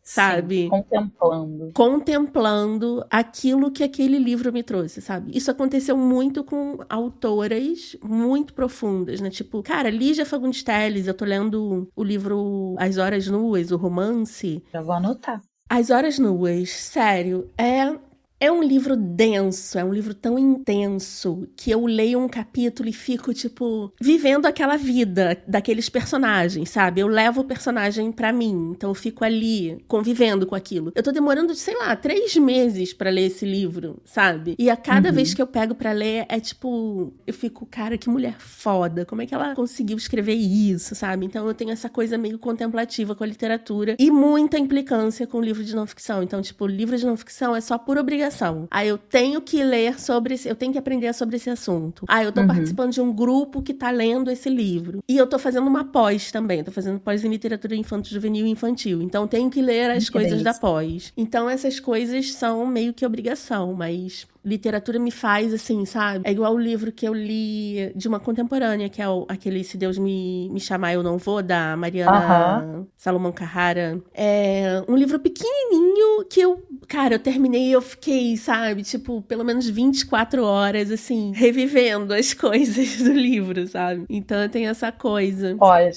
[0.00, 0.62] sabe?
[0.62, 1.72] Sim, contemplando.
[1.74, 5.36] Contemplando aquilo que aquele livro me trouxe, sabe?
[5.36, 9.30] Isso aconteceu muito com autoras muito profundas, né?
[9.30, 14.62] Tipo, cara, Lígia Fagundes Telles, eu tô lendo o livro As Horas Nuas, o romance.
[14.72, 15.42] Já vou anotar.
[15.68, 17.98] As Horas Nuas, sério, é
[18.38, 22.92] É um livro denso, é um livro tão intenso que eu leio um capítulo e
[22.92, 27.00] fico, tipo, vivendo aquela vida daqueles personagens, sabe?
[27.00, 30.92] Eu levo o personagem para mim, então eu fico ali convivendo com aquilo.
[30.94, 34.54] Eu tô demorando, sei lá, três meses para ler esse livro, sabe?
[34.58, 35.14] E a cada uhum.
[35.14, 39.22] vez que eu pego para ler, é tipo, eu fico, cara, que mulher foda, como
[39.22, 41.24] é que ela conseguiu escrever isso, sabe?
[41.24, 45.42] Então eu tenho essa coisa meio contemplativa com a literatura e muita implicância com o
[45.42, 46.22] livro de não ficção.
[46.22, 48.68] Então, tipo, livro de não ficção é só por obrigação obrigação.
[48.70, 52.04] Ah, eu tenho que ler sobre esse, eu tenho que aprender sobre esse assunto.
[52.08, 52.46] Ah, eu tô uhum.
[52.46, 55.02] participando de um grupo que tá lendo esse livro.
[55.08, 58.50] E eu tô fazendo uma pós também, tô fazendo pós em literatura infantil, juvenil e
[58.50, 59.02] infantil.
[59.02, 60.52] Então tenho que ler as que coisas delícia.
[60.52, 61.12] da pós.
[61.16, 66.20] Então essas coisas são meio que obrigação, mas literatura me faz assim, sabe?
[66.24, 69.76] É igual o livro que eu li de uma contemporânea, que é o, aquele Se
[69.76, 72.86] Deus me, me chamar eu não vou, da Mariana uhum.
[72.96, 74.00] Salomão Carrara.
[74.14, 79.44] É um livro pequenininho que eu, cara, eu terminei e eu fiquei, sabe, tipo, pelo
[79.44, 84.06] menos 24 horas, assim, revivendo as coisas do livro, sabe?
[84.08, 85.56] Então eu tenho essa coisa.
[85.58, 85.90] Olha,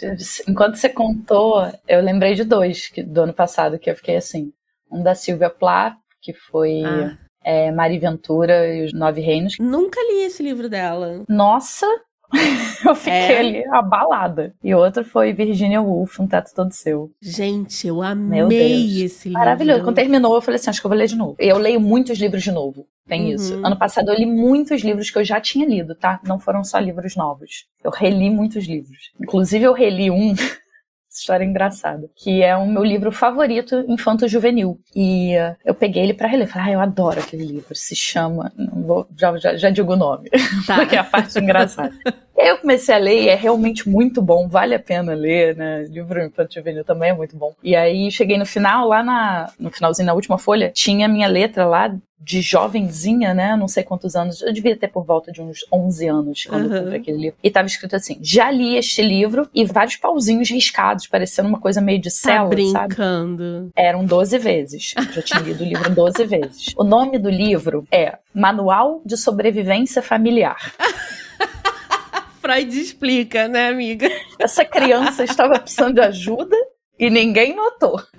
[0.47, 4.51] enquanto você contou, eu lembrei de dois que, do ano passado que eu fiquei assim.
[4.91, 9.55] Um da Silvia Plath, que foi ah é, Mari Ventura e os Nove Reinos.
[9.59, 11.23] Nunca li esse livro dela.
[11.27, 11.85] Nossa!
[12.85, 13.39] eu fiquei é.
[13.39, 14.53] ali abalada.
[14.63, 17.11] E outro foi Virginia Woolf, Um Teto Todo Seu.
[17.21, 19.39] Gente, eu amei esse livro.
[19.39, 19.83] Maravilhoso.
[19.83, 21.35] Quando terminou, eu falei assim, acho que eu vou ler de novo.
[21.39, 22.85] Eu leio muitos livros de novo.
[23.07, 23.35] Tem uhum.
[23.35, 23.65] isso.
[23.65, 26.19] Ano passado eu li muitos livros que eu já tinha lido, tá?
[26.23, 27.65] Não foram só livros novos.
[27.83, 29.11] Eu reli muitos livros.
[29.19, 30.35] Inclusive, eu reli um
[31.09, 34.79] história engraçada, que é o meu livro favorito infanto-juvenil.
[34.95, 36.47] E uh, eu peguei ele para reler.
[36.47, 37.75] Falei, ah, eu adoro aquele livro.
[37.75, 38.51] Se chama.
[38.55, 40.29] Não vou, já, já, já digo o nome,
[40.65, 40.75] tá.
[40.75, 41.93] porque é a parte engraçada.
[42.35, 45.55] E aí eu comecei a ler e é realmente muito bom, vale a pena ler,
[45.55, 45.83] né?
[45.89, 47.53] Livro infantil juvenil também é muito bom.
[47.63, 51.65] E aí cheguei no final, lá na, no finalzinho, na última folha, tinha minha letra
[51.65, 53.55] lá de jovenzinha, né?
[53.55, 54.41] Não sei quantos anos.
[54.41, 56.75] Eu devia ter por volta de uns 11 anos quando uhum.
[56.75, 57.37] eu comprei aquele livro.
[57.41, 61.79] E tava escrito assim: já li este livro e vários pauzinhos riscados, parecendo uma coisa
[61.79, 63.43] meio de céu, tá brincando.
[63.43, 63.71] Sabe?
[63.75, 64.93] Eram 12 vezes.
[64.97, 66.73] Eu já tinha lido o livro 12 vezes.
[66.75, 70.73] O nome do livro é Manual de Sobrevivência Familiar.
[72.41, 74.09] Freud explica, né, amiga?
[74.39, 76.55] Essa criança estava precisando de ajuda
[76.97, 78.01] e ninguém notou.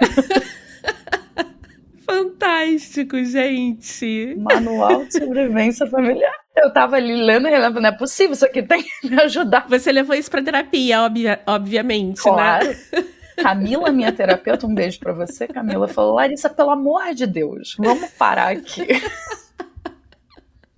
[2.04, 4.34] Fantástico, gente.
[4.38, 6.32] Manual de sobrevivência familiar.
[6.56, 9.66] Eu tava ali lendo e lendo, não é possível, isso aqui tem que me ajudar.
[9.68, 12.66] Você levou isso pra terapia, obvia obviamente, claro.
[12.66, 12.76] né?
[13.40, 15.46] Camila, minha terapeuta, um beijo para você.
[15.46, 18.86] Camila falou: Larissa, pelo amor de Deus, vamos parar aqui.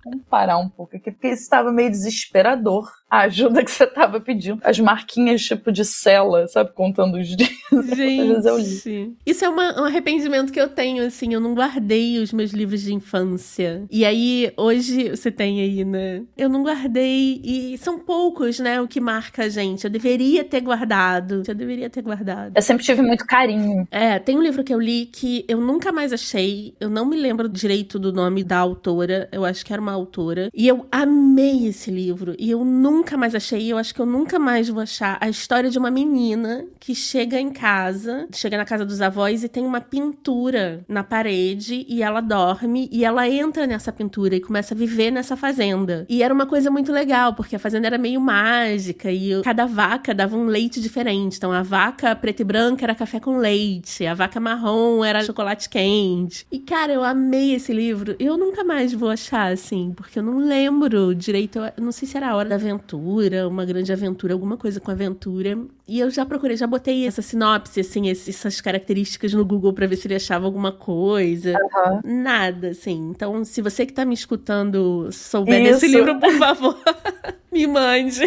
[0.05, 4.19] Vamos parar um pouco aqui, porque isso estava meio desesperador a ajuda que você tava
[4.19, 4.59] pedindo.
[4.63, 6.71] As marquinhas tipo de cela, sabe?
[6.73, 7.51] Contando os dias.
[7.95, 11.31] Gente, isso é uma, um arrependimento que eu tenho, assim.
[11.31, 13.83] Eu não guardei os meus livros de infância.
[13.91, 16.23] E aí, hoje, você tem aí, né?
[16.35, 17.39] Eu não guardei.
[17.43, 18.81] E são poucos, né?
[18.81, 19.83] O que marca a gente.
[19.83, 21.43] Eu deveria ter guardado.
[21.47, 22.53] Eu deveria ter guardado.
[22.55, 23.87] Eu sempre tive muito carinho.
[23.91, 26.73] É, tem um livro que eu li que eu nunca mais achei.
[26.79, 29.29] Eu não me lembro direito do nome da autora.
[29.31, 30.49] Eu acho que era uma autora.
[30.53, 32.35] E eu amei esse livro.
[32.37, 35.69] E eu nunca mais achei, eu acho que eu nunca mais vou achar a história
[35.69, 39.81] de uma menina que chega em casa, chega na casa dos avós e tem uma
[39.81, 45.11] pintura na parede e ela dorme e ela entra nessa pintura e começa a viver
[45.11, 46.05] nessa fazenda.
[46.09, 50.13] E era uma coisa muito legal, porque a fazenda era meio mágica e cada vaca
[50.13, 51.37] dava um leite diferente.
[51.37, 55.69] Então a vaca preta e branca era café com leite, a vaca marrom era chocolate
[55.69, 56.45] quente.
[56.51, 58.15] E cara, eu amei esse livro.
[58.19, 62.15] Eu nunca mais vou achar assim, porque eu não lembro direito, eu não sei se
[62.15, 65.57] era a hora da aventura, uma grande aventura, alguma coisa com aventura.
[65.87, 69.97] E eu já procurei, já botei essa sinopse, assim, essas características no Google para ver
[69.97, 71.53] se ele achava alguma coisa.
[71.53, 72.23] Uhum.
[72.23, 73.09] Nada, assim.
[73.09, 75.81] Então, se você que tá me escutando souber Isso.
[75.81, 76.77] desse livro, por favor,
[77.51, 78.21] me mande.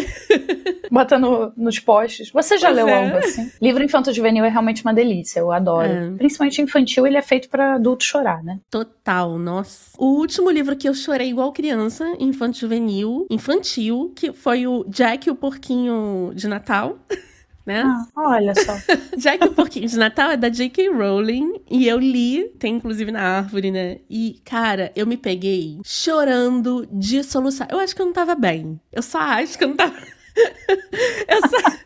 [0.91, 2.29] Bota no, nos posts.
[2.31, 3.05] Você já pois leu é.
[3.05, 3.51] algo assim?
[3.59, 5.87] Livro infanto juvenil é realmente uma delícia, eu adoro.
[5.87, 6.11] É.
[6.11, 8.59] Principalmente infantil, ele é feito para adulto chorar, né?
[8.69, 9.91] Total, nossa.
[9.97, 15.27] O último livro que eu chorei igual criança, infanto juvenil, infantil, que foi o Jack
[15.29, 16.97] o Porquinho de Natal
[17.67, 17.83] né?
[17.85, 18.73] Ah, olha só.
[19.17, 20.89] Já que o Porquinho de Natal é da J.K.
[20.89, 23.99] Rowling e eu li, tem inclusive na árvore, né?
[24.09, 27.67] E, cara, eu me peguei chorando de soluçar.
[27.69, 28.79] Eu acho que eu não tava bem.
[28.89, 29.93] Eu só acho que eu não tava.
[31.27, 31.77] eu, só...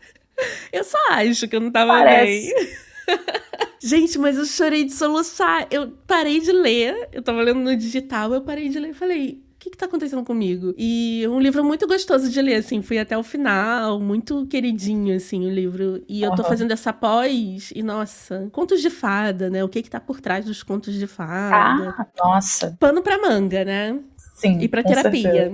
[0.72, 2.54] eu só acho que eu não tava Parece.
[2.54, 2.68] bem.
[3.82, 5.66] Gente, mas eu chorei de soluçar.
[5.68, 9.42] Eu parei de ler, eu tava lendo no digital, eu parei de ler e falei,
[9.62, 10.74] que que tá acontecendo comigo?
[10.76, 15.46] E um livro muito gostoso de ler, assim, fui até o final, muito queridinho, assim,
[15.46, 16.02] o livro.
[16.08, 19.62] E eu tô fazendo essa pós, e nossa, contos de fada, né?
[19.62, 21.94] O que que tá por trás dos contos de fada.
[21.96, 22.76] Ah, nossa.
[22.80, 23.98] Pano pra manga, né?
[24.42, 24.58] Sim.
[24.60, 25.52] E pra terapia.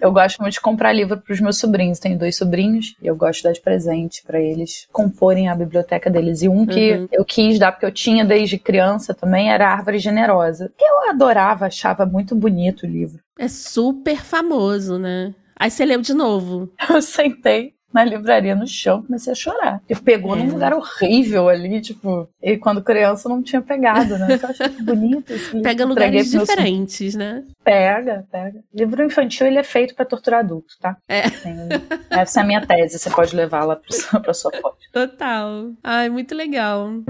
[0.00, 2.00] eu gosto muito de comprar livro para os meus sobrinhos.
[2.00, 6.10] Tenho dois sobrinhos e eu gosto de dar de presente para eles comporem a biblioteca
[6.10, 6.42] deles.
[6.42, 7.08] E um que uhum.
[7.12, 10.72] eu quis dar, porque eu tinha desde criança também, era Árvore Generosa.
[10.80, 13.22] Eu adorava, achava muito bonito o livro.
[13.38, 15.34] É super famoso, né?
[15.56, 16.72] Aí você leu de novo.
[16.88, 19.82] Eu sentei, na livraria no chão, comecei a chorar.
[19.88, 20.38] E pegou é.
[20.38, 24.38] num lugar horrível ali, tipo, e quando criança não tinha pegado, né?
[24.42, 25.62] Eu achei bonito esse livro.
[25.62, 27.44] Pega lugares diferentes, né?
[27.64, 28.60] Pega, pega.
[28.72, 30.96] Livro infantil, ele é feito para torturar adulto, tá?
[31.08, 31.24] É.
[32.10, 34.76] essa é a minha tese, você pode levar lá pra sua pós.
[34.92, 35.72] Total.
[35.82, 37.02] Ai, muito legal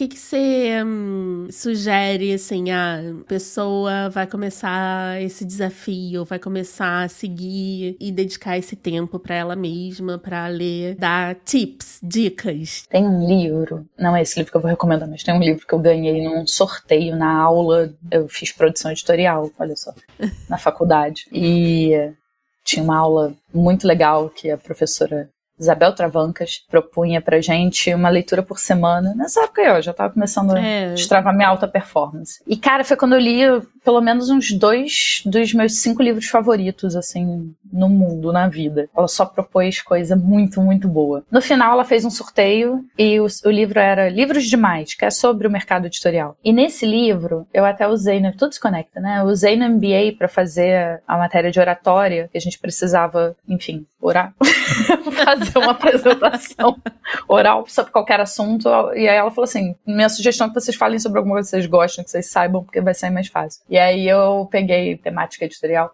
[0.00, 7.08] que que você hum, sugere, assim, a pessoa vai começar esse desafio, vai começar a
[7.08, 12.86] seguir e dedicar esse tempo para ela mesma, para ler, dar tips, dicas?
[12.88, 15.66] Tem um livro, não é esse livro que eu vou recomendar, mas tem um livro
[15.66, 19.92] que eu ganhei num sorteio na aula, eu fiz produção editorial, olha só,
[20.48, 21.26] na faculdade.
[21.30, 22.10] E
[22.64, 25.28] tinha uma aula muito legal que a professora
[25.60, 29.14] Isabel Travancas propunha pra gente uma leitura por semana.
[29.14, 30.86] Nessa época eu já tava começando é.
[30.90, 32.40] a destravar minha alta performance.
[32.46, 33.40] E, cara, foi quando eu li
[33.84, 38.88] pelo menos uns dois dos meus cinco livros favoritos, assim, no mundo, na vida.
[38.96, 41.24] Ela só propôs coisa muito, muito boa.
[41.30, 45.10] No final, ela fez um sorteio e o, o livro era Livros Demais, que é
[45.10, 46.36] sobre o mercado editorial.
[46.44, 49.20] E nesse livro, eu até usei, né, tudo se conecta, né?
[49.20, 53.86] Eu usei no MBA para fazer a matéria de oratória, que a gente precisava, enfim,
[54.00, 54.34] orar.
[55.24, 56.76] fazer uma apresentação
[57.28, 58.68] oral sobre qualquer assunto.
[58.94, 61.50] E aí ela falou assim: minha sugestão é que vocês falem sobre alguma coisa que
[61.50, 63.62] vocês gostam, que vocês saibam, porque vai sair mais fácil.
[63.68, 65.92] E aí eu peguei temática editorial.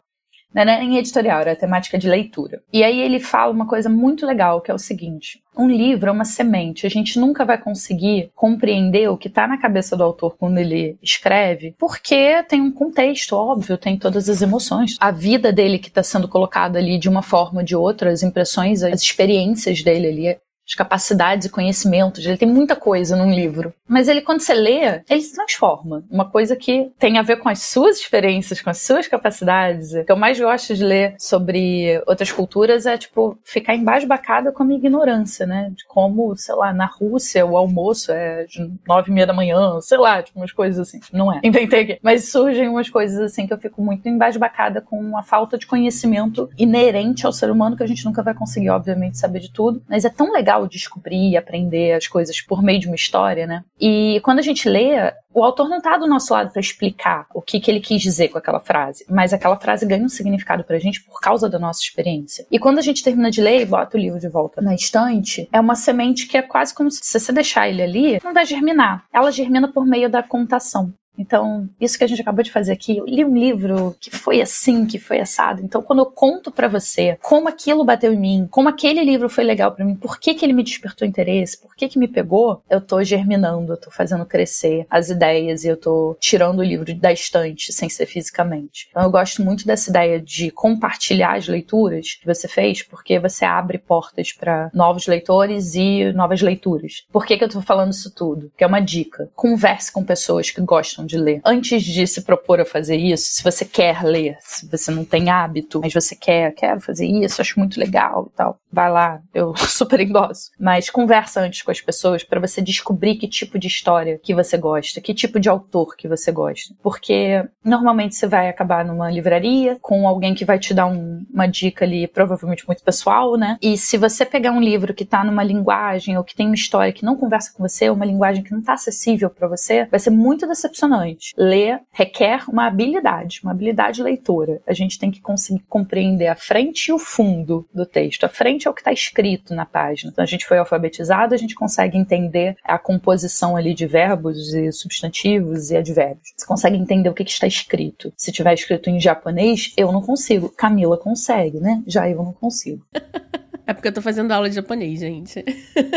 [0.57, 2.63] Não era em editorial, era temática de leitura.
[2.73, 6.13] E aí ele fala uma coisa muito legal, que é o seguinte: um livro é
[6.13, 6.87] uma semente.
[6.87, 10.97] A gente nunca vai conseguir compreender o que está na cabeça do autor quando ele
[11.03, 14.97] escreve, porque tem um contexto, óbvio, tem todas as emoções.
[14.99, 18.23] A vida dele que está sendo colocada ali de uma forma ou de outra, as
[18.23, 22.25] impressões, as experiências dele ali as capacidades e conhecimentos.
[22.27, 23.73] Ele tem muita coisa num livro.
[23.89, 26.05] Mas ele, quando você lê, ele se transforma.
[26.11, 29.93] Uma coisa que tem a ver com as suas experiências, com as suas capacidades.
[29.93, 34.63] O que eu mais gosto de ler sobre outras culturas é, tipo, ficar embasbacada com
[34.63, 35.71] a minha ignorância, né?
[35.75, 39.81] De como, sei lá, na Rússia o almoço é de nove e meia da manhã,
[39.81, 40.99] sei lá, tipo, umas coisas assim.
[41.13, 41.41] Não é.
[41.45, 41.99] Inventei aqui.
[42.03, 46.51] Mas surgem umas coisas assim que eu fico muito embasbacada com a falta de conhecimento
[46.59, 49.83] inerente ao ser humano que a gente nunca vai conseguir, obviamente, saber de tudo.
[49.89, 53.47] Mas é tão legal legal descobrir e aprender as coisas por meio de uma história,
[53.47, 53.63] né?
[53.81, 57.43] E quando a gente lê, o autor não está do nosso lado para explicar o
[57.43, 60.79] que, que ele quis dizer com aquela frase, mas aquela frase ganha um significado pra
[60.79, 62.47] gente por causa da nossa experiência.
[62.51, 65.49] E quando a gente termina de ler e bota o livro de volta na estante,
[65.53, 68.47] é uma semente que é quase como se, se você deixar ele ali, não vai
[68.47, 69.05] germinar.
[69.13, 70.93] Ela germina por meio da contação.
[71.19, 74.41] Então, isso que a gente acabou de fazer aqui, eu li um livro que foi
[74.41, 75.63] assim, que foi assado.
[75.63, 79.45] Então, quando eu conto para você como aquilo bateu em mim, como aquele livro foi
[79.45, 82.63] legal para mim, por que, que ele me despertou interesse, por que, que me pegou,
[82.69, 86.95] eu tô germinando, eu tô fazendo crescer as ideias e eu tô tirando o livro
[86.95, 88.89] da estante sem ser fisicamente.
[88.91, 93.45] Então, eu gosto muito dessa ideia de compartilhar as leituras que você fez, porque você
[93.45, 97.05] abre portas para novos leitores e novas leituras.
[97.11, 98.53] Por que, que eu tô falando isso tudo?
[98.57, 99.31] Que é uma dica.
[99.35, 101.41] Converse com pessoas que gostam de ler.
[101.45, 105.31] Antes de se propor a fazer isso, se você quer ler, se você não tem
[105.31, 109.55] hábito, mas você quer, quero fazer isso, acho muito legal e tal, vai lá, eu
[109.67, 110.51] super endosso.
[110.59, 114.57] Mas conversa antes com as pessoas para você descobrir que tipo de história que você
[114.57, 116.75] gosta, que tipo de autor que você gosta.
[116.83, 121.47] Porque normalmente você vai acabar numa livraria com alguém que vai te dar um, uma
[121.47, 123.57] dica ali, provavelmente muito pessoal, né?
[123.63, 126.93] E se você pegar um livro que tá numa linguagem ou que tem uma história
[126.93, 130.11] que não conversa com você, uma linguagem que não tá acessível para você, vai ser
[130.11, 131.35] muito decepcionante impressionante.
[131.37, 134.61] Ler requer uma habilidade, uma habilidade leitora.
[134.67, 138.25] A gente tem que conseguir compreender a frente e o fundo do texto.
[138.25, 140.11] A frente é o que está escrito na página.
[140.13, 144.73] Então a gente foi alfabetizado, a gente consegue entender a composição ali de verbos e
[144.73, 146.33] substantivos e advérbios.
[146.37, 148.13] Você consegue entender o que, que está escrito.
[148.17, 150.49] Se tiver escrito em japonês, eu não consigo.
[150.49, 151.83] Camila consegue, né?
[151.87, 152.85] Já eu não consigo.
[153.67, 155.45] É porque eu tô fazendo aula de japonês, gente.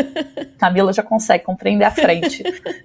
[0.58, 2.44] Camila já consegue compreender a frente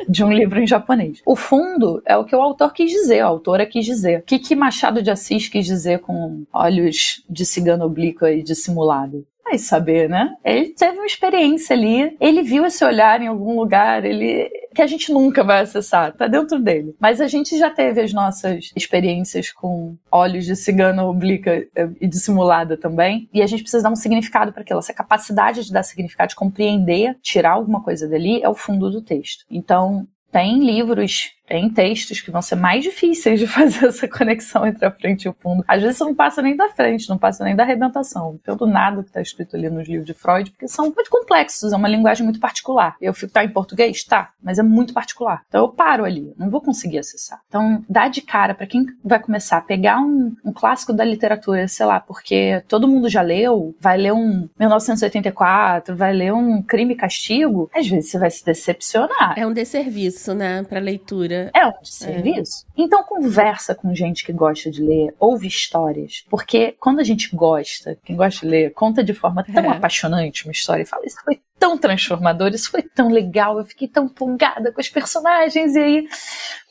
[0.08, 1.22] de um livro em japonês.
[1.24, 4.20] O fundo é o que o autor quis dizer, a autora quis dizer.
[4.20, 9.26] O que, que Machado de Assis quis dizer com olhos de cigano oblíqua e dissimulado?
[9.44, 10.34] Vai saber, né?
[10.42, 14.86] Ele teve uma experiência ali, ele viu esse olhar em algum lugar, ele que a
[14.86, 16.96] gente nunca vai acessar, tá dentro dele.
[16.98, 22.08] Mas a gente já teve as nossas experiências com olhos de cigana oblíqua eh, e
[22.08, 24.80] dissimulada também, e a gente precisa dar um significado para aquilo.
[24.80, 29.00] Essa capacidade de dar significado, de compreender, tirar alguma coisa dali, é o fundo do
[29.00, 29.44] texto.
[29.48, 34.84] Então, tem livros tem textos que vão ser mais difíceis de fazer essa conexão entre
[34.84, 35.62] a frente e o fundo.
[35.68, 38.34] Às vezes você não passa nem da frente, não passa nem da arrebentação.
[38.34, 41.76] Entendo nada que está escrito ali nos livros de Freud, porque são muito complexos, é
[41.76, 42.96] uma linguagem muito particular.
[43.00, 44.02] Eu fico, tá em português?
[44.02, 45.42] Tá, mas é muito particular.
[45.46, 47.40] Então eu paro ali, não vou conseguir acessar.
[47.46, 51.68] Então dá de cara para quem vai começar a pegar um, um clássico da literatura,
[51.68, 56.94] sei lá, porque todo mundo já leu, vai ler um 1984, vai ler um Crime
[56.94, 59.34] e Castigo, às vezes você vai se decepcionar.
[59.36, 62.64] É um desserviço, né, para leitura é um serviço.
[62.76, 62.82] É.
[62.82, 66.24] Então conversa com gente que gosta de ler, ouve histórias.
[66.30, 69.76] Porque quando a gente gosta, quem gosta de ler, conta de forma tão é.
[69.76, 73.88] apaixonante uma história e fala, isso foi tão transformador, isso foi tão legal, eu fiquei
[73.88, 75.74] tão empolgada com os personagens.
[75.74, 76.08] E aí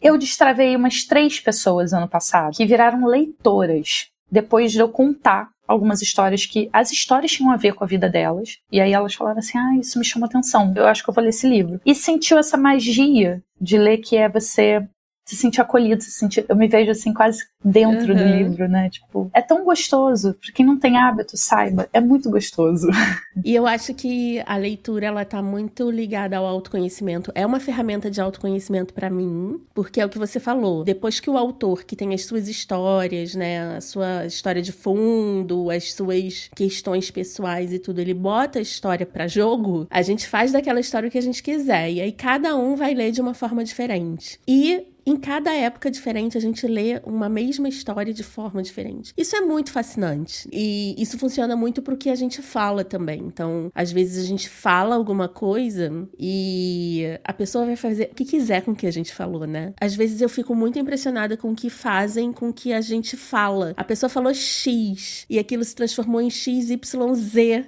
[0.02, 6.02] eu destravei umas três pessoas ano passado que viraram leitoras depois de eu contar algumas
[6.02, 8.60] histórias que as histórias tinham a ver com a vida delas.
[8.72, 10.74] E aí elas falaram assim: ah, isso me chamou atenção.
[10.76, 11.80] Eu acho que eu vou ler esse livro.
[11.86, 14.86] E sentiu essa magia de ler que é você
[15.26, 16.46] se sentir acolhido, se sentir.
[16.48, 18.18] Eu me vejo assim quase dentro uhum.
[18.18, 18.90] do livro, né?
[18.90, 20.34] Tipo, é tão gostoso.
[20.34, 22.88] Pra quem não tem hábito, saiba, é muito gostoso.
[23.44, 27.32] E eu acho que a leitura ela tá muito ligada ao autoconhecimento.
[27.34, 30.84] É uma ferramenta de autoconhecimento para mim, porque é o que você falou.
[30.84, 35.72] Depois que o autor, que tem as suas histórias, né, a sua história de fundo,
[35.72, 40.52] as suas questões pessoais e tudo, ele bota a história para jogo, a gente faz
[40.52, 41.92] daquela história o que a gente quiser.
[41.92, 44.40] E aí cada um vai ler de uma forma diferente.
[44.48, 49.14] E em cada época diferente, a gente lê uma mesma história de forma diferente.
[49.18, 50.48] Isso é muito fascinante.
[50.52, 53.22] E isso funciona muito pro que a gente fala também.
[53.22, 58.26] Então, às vezes a gente fala alguma coisa e a pessoa vai fazer o que
[58.26, 59.74] quiser com o que a gente falou, né?
[59.80, 63.18] Às vezes eu fico muito impressionada com o que fazem com o que a gente
[63.18, 63.74] fala.
[63.76, 66.78] A pessoa falou X e aquilo se transformou em XYZ,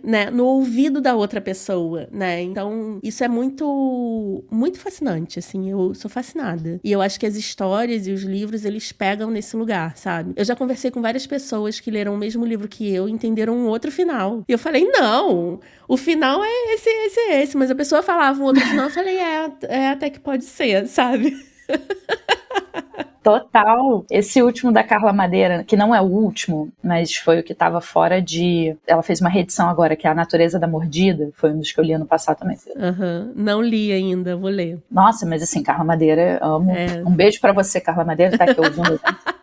[0.04, 0.30] né?
[0.30, 2.42] No ouvido da outra pessoa, né?
[2.42, 5.70] Então, isso é muito, muito fascinante, assim.
[5.70, 6.80] Eu sou fascinada.
[6.84, 10.34] E eu acho que que as histórias e os livros eles pegam nesse lugar, sabe?
[10.36, 13.58] Eu já conversei com várias pessoas que leram o mesmo livro que eu e entenderam
[13.58, 14.44] um outro final.
[14.48, 17.58] E eu falei, não, o final é esse, esse, esse.
[17.58, 20.88] Mas a pessoa falava um outro final, eu falei, é, é até que pode ser,
[20.88, 21.36] sabe?
[23.26, 24.06] Total.
[24.08, 27.82] Esse último da Carla Madeira, que não é o último, mas foi o que estava
[27.82, 28.78] fora de.
[28.86, 31.32] Ela fez uma reedição agora, que é A Natureza da Mordida.
[31.34, 32.56] Foi um dos que eu li ano passado também.
[32.76, 33.34] Uhum.
[33.36, 34.78] Não li ainda, vou ler.
[34.92, 36.70] Nossa, mas assim, Carla Madeira, amo.
[36.70, 37.02] É.
[37.04, 39.02] Um beijo para você, Carla Madeira, tá aqui ouvindo.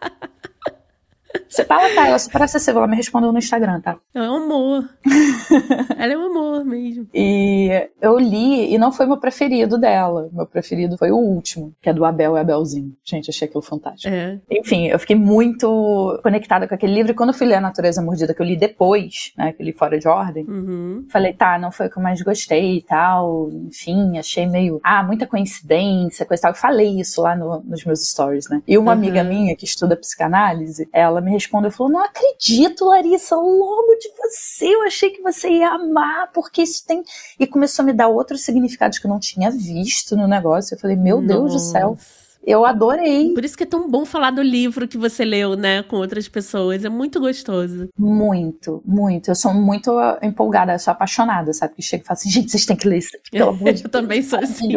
[1.52, 3.98] Você fala, tá, ela parece ser, ela me respondeu no Instagram, tá?
[4.14, 4.88] É um amor.
[5.98, 7.06] ela é um amor mesmo.
[7.12, 10.30] E eu li, e não foi meu preferido dela.
[10.32, 12.96] Meu preferido foi o último, que é do Abel e Abelzinho.
[13.04, 14.14] Gente, achei aquilo fantástico.
[14.14, 14.40] É.
[14.50, 17.12] Enfim, eu fiquei muito conectada com aquele livro.
[17.12, 19.66] E quando eu fui ler A Natureza Mordida, que eu li depois, né, que eu
[19.66, 21.06] li fora de ordem, uhum.
[21.10, 23.50] falei, tá, não foi o que eu mais gostei e tal.
[23.52, 26.52] Enfim, achei meio, ah, muita coincidência, coisa e tal.
[26.52, 28.62] Eu falei isso lá no, nos meus stories, né?
[28.66, 28.98] E uma uhum.
[28.98, 34.08] amiga minha que estuda psicanálise, ela me respondeu e falou: Não acredito, Larissa, logo de
[34.16, 37.02] você, eu achei que você ia amar, porque isso tem.
[37.38, 40.74] E começou a me dar outros significados que eu não tinha visto no negócio.
[40.74, 41.28] Eu falei: Meu Nossa.
[41.28, 41.96] Deus do céu.
[42.44, 43.32] Eu adorei.
[43.32, 46.28] Por isso que é tão bom falar do livro que você leu, né, com outras
[46.28, 46.84] pessoas.
[46.84, 47.88] É muito gostoso.
[47.96, 49.30] Muito, muito.
[49.30, 51.74] Eu sou muito empolgada, eu sou apaixonada, sabe?
[51.76, 53.90] Que chega e fala assim, gente, vocês têm que ler isso, pelo amor de Eu
[53.90, 54.76] também sou assim.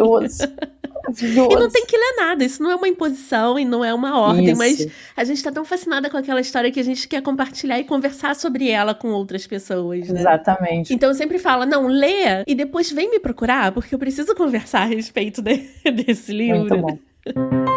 [1.22, 4.18] E não tem que ler nada, isso não é uma imposição e não é uma
[4.18, 4.58] ordem, isso.
[4.58, 4.86] mas
[5.16, 8.34] a gente tá tão fascinada com aquela história que a gente quer compartilhar e conversar
[8.34, 10.08] sobre ela com outras pessoas.
[10.08, 10.20] Né?
[10.20, 10.92] Exatamente.
[10.92, 14.82] Então eu sempre falo, não, leia e depois vem me procurar, porque eu preciso conversar
[14.82, 15.56] a respeito de,
[15.92, 16.60] desse livro.
[16.60, 17.75] Muito bom.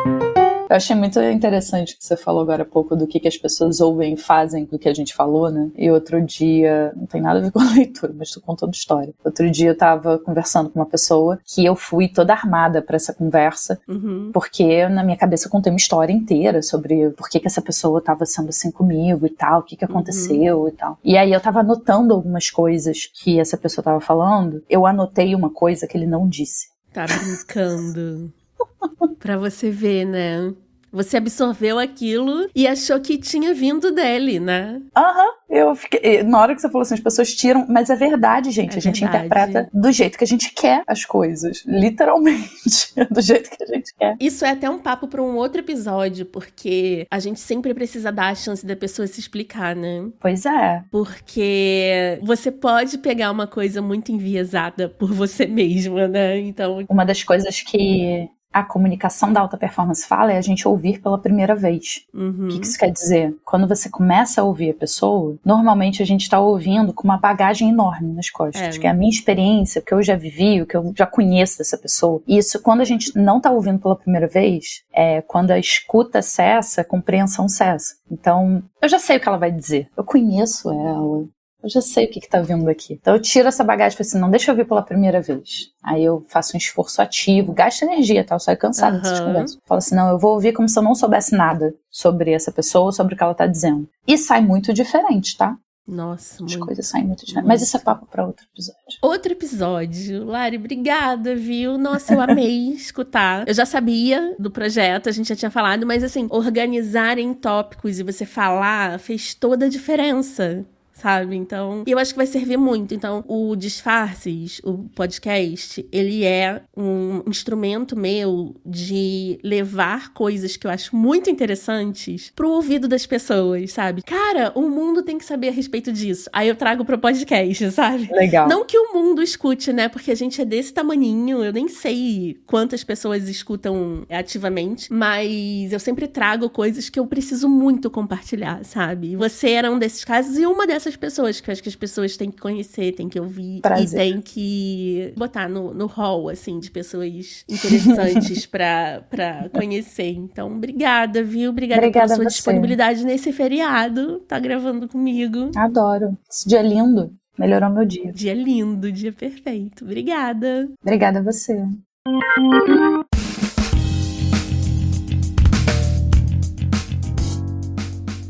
[0.70, 3.82] Eu achei muito interessante que você falou agora há pouco do que, que as pessoas
[3.82, 5.72] ouvem e fazem do que a gente falou, né?
[5.76, 9.12] E outro dia, não tem nada a ver com a leitura, mas tô contando história.
[9.26, 13.12] Outro dia eu tava conversando com uma pessoa que eu fui toda armada para essa
[13.12, 14.30] conversa, uhum.
[14.32, 18.00] porque na minha cabeça eu contei uma história inteira sobre por que, que essa pessoa
[18.00, 19.90] tava sendo assim comigo e tal, o que, que uhum.
[19.92, 20.68] aconteceu uhum.
[20.68, 21.00] e tal.
[21.04, 25.50] E aí eu tava anotando algumas coisas que essa pessoa tava falando, eu anotei uma
[25.50, 26.68] coisa que ele não disse.
[26.94, 28.32] Tá brincando.
[29.20, 30.54] Para você ver, né?
[30.92, 34.82] Você absorveu aquilo e achou que tinha vindo dele, né?
[34.96, 35.24] Aham.
[35.24, 35.40] Uhum.
[35.50, 36.22] Eu fiquei.
[36.22, 37.66] Na hora que você falou assim, as pessoas tiram.
[37.68, 38.76] Mas é verdade, gente.
[38.76, 39.26] É a gente verdade.
[39.26, 41.64] interpreta do jeito que a gente quer as coisas.
[41.66, 42.94] Literalmente.
[43.10, 44.16] do jeito que a gente quer.
[44.20, 48.30] Isso é até um papo para um outro episódio, porque a gente sempre precisa dar
[48.30, 50.08] a chance da pessoa se explicar, né?
[50.20, 50.84] Pois é.
[50.92, 56.40] Porque você pode pegar uma coisa muito enviesada por você mesma, né?
[56.40, 56.86] Então.
[56.88, 61.18] Uma das coisas que a comunicação da alta performance fala é a gente ouvir pela
[61.18, 62.06] primeira vez.
[62.14, 62.46] Uhum.
[62.46, 63.36] O que isso quer dizer?
[63.46, 67.70] Quando você começa a ouvir a pessoa, normalmente a gente está ouvindo com uma bagagem
[67.70, 68.80] enorme nas costas, é.
[68.80, 71.60] que é a minha experiência, o que eu já vivi, o que eu já conheço
[71.60, 72.22] dessa pessoa.
[72.28, 76.22] E isso, quando a gente não está ouvindo pela primeira vez, é quando a escuta
[76.22, 77.96] cessa, a compreensão cessa.
[78.12, 79.88] Então, eu já sei o que ela vai dizer.
[79.96, 81.24] Eu conheço ela,
[81.62, 82.94] eu já sei o que, está vindo aqui.
[82.94, 85.72] Então eu tiro essa bagagem e falo assim, não deixa eu vir pela primeira vez.
[85.84, 88.36] Aí eu faço um esforço ativo, gasto energia, tá?
[88.36, 89.02] Eu saio cansada uhum.
[89.02, 89.58] dessas conversas.
[89.66, 92.92] Falo assim, não, eu vou ouvir como se eu não soubesse nada sobre essa pessoa,
[92.92, 93.90] sobre o que ela tá dizendo.
[94.08, 95.58] E sai muito diferente, tá?
[95.90, 97.48] Nossa, As muito, coisas saem muito diferentes.
[97.48, 99.00] Mas isso é papo para outro episódio.
[99.02, 100.24] Outro episódio.
[100.24, 101.80] Lari, obrigada, viu?
[101.80, 103.48] Nossa, eu amei escutar.
[103.48, 108.00] Eu já sabia do projeto, a gente já tinha falado, mas assim, organizar em tópicos
[108.00, 110.64] e você falar fez toda a diferença
[111.00, 111.36] sabe?
[111.36, 112.94] Então, eu acho que vai servir muito.
[112.94, 120.72] Então, o Disfarces, o podcast, ele é um instrumento meu de levar coisas que eu
[120.72, 124.02] acho muito interessantes pro ouvido das pessoas, sabe?
[124.04, 126.30] Cara, o mundo tem que saber a respeito disso.
[126.34, 128.10] Aí eu trago pro podcast, sabe?
[128.12, 128.48] Legal.
[128.48, 129.88] Não que o mundo escute, né?
[129.88, 135.80] Porque a gente é desse tamaninho, eu nem sei quantas pessoas escutam ativamente, mas eu
[135.80, 139.16] sempre trago coisas que eu preciso muito compartilhar, sabe?
[139.16, 141.76] Você era um desses casos e uma dessas essas pessoas, que eu acho que as
[141.76, 143.86] pessoas têm que conhecer, têm que ouvir Prazer.
[143.86, 150.12] e têm que botar no, no hall, assim, de pessoas interessantes pra, pra conhecer.
[150.12, 151.52] Então, obrigada, viu?
[151.52, 154.20] Obrigada, obrigada pela sua disponibilidade nesse feriado.
[154.22, 155.52] Tá gravando comigo.
[155.56, 156.18] Adoro.
[156.30, 157.12] Esse dia é lindo.
[157.38, 158.12] Melhorou meu dia.
[158.12, 159.86] Dia lindo, dia perfeito.
[159.86, 160.68] Obrigada.
[160.82, 161.64] Obrigada a você.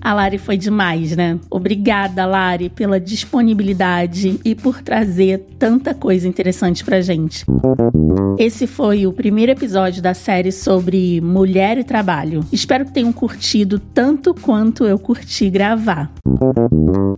[0.10, 1.40] A Lari foi demais, né?
[1.52, 7.46] Obrigada, Lari, pela disponibilidade e por trazer tanta coisa interessante pra gente.
[8.40, 12.44] Esse foi o primeiro episódio da série sobre mulher e trabalho.
[12.52, 16.12] Espero que tenham curtido tanto quanto eu curti gravar.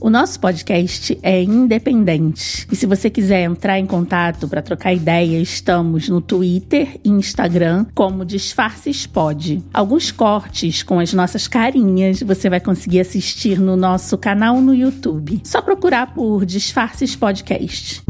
[0.02, 5.40] O nosso podcast é independente e se você quiser entrar em contato para trocar ideia,
[5.40, 9.08] estamos no Twitter e Instagram como Disfarces.
[9.72, 14.74] Alguns cortes com as nossas carinhas você vai conseguir conseguir assistir no nosso canal no
[14.74, 15.40] YouTube.
[15.44, 18.02] Só procurar por Disfarces Podcast.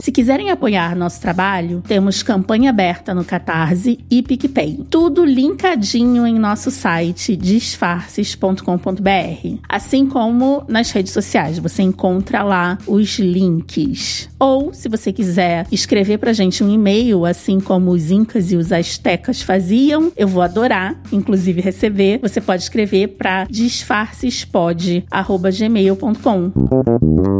[0.00, 4.86] Se quiserem apoiar nosso trabalho, temos campanha aberta no Catarse e PicPay.
[4.88, 9.58] Tudo linkadinho em nosso site disfarces.com.br.
[9.68, 14.30] Assim como nas redes sociais, você encontra lá os links.
[14.38, 18.72] Ou, se você quiser escrever pra gente um e-mail, assim como os incas e os
[18.72, 22.18] astecas faziam, eu vou adorar, inclusive receber.
[22.20, 26.52] Você pode escrever para disfarcespod@gmail.com.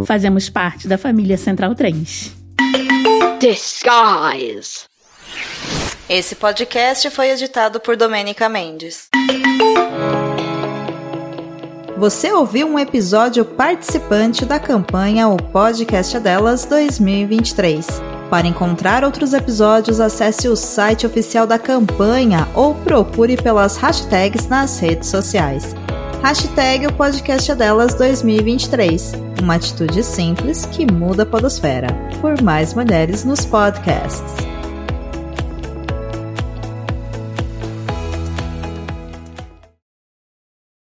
[0.05, 2.33] Fazemos parte da família Central 3.
[3.39, 4.81] Disguise.
[6.09, 9.09] Esse podcast foi editado por Domênica Mendes.
[11.97, 17.87] Você ouviu um episódio participante da campanha O Podcast Delas 2023.
[18.29, 24.81] Para encontrar outros episódios, acesse o site oficial da campanha ou procure pelas hashtags nas
[24.81, 25.77] redes sociais.
[26.25, 29.13] Hashtag o podcast é delas 2023.
[29.43, 31.89] Uma atitude simples que muda a podosfera.
[32.23, 34.54] Por mais mulheres nos podcasts.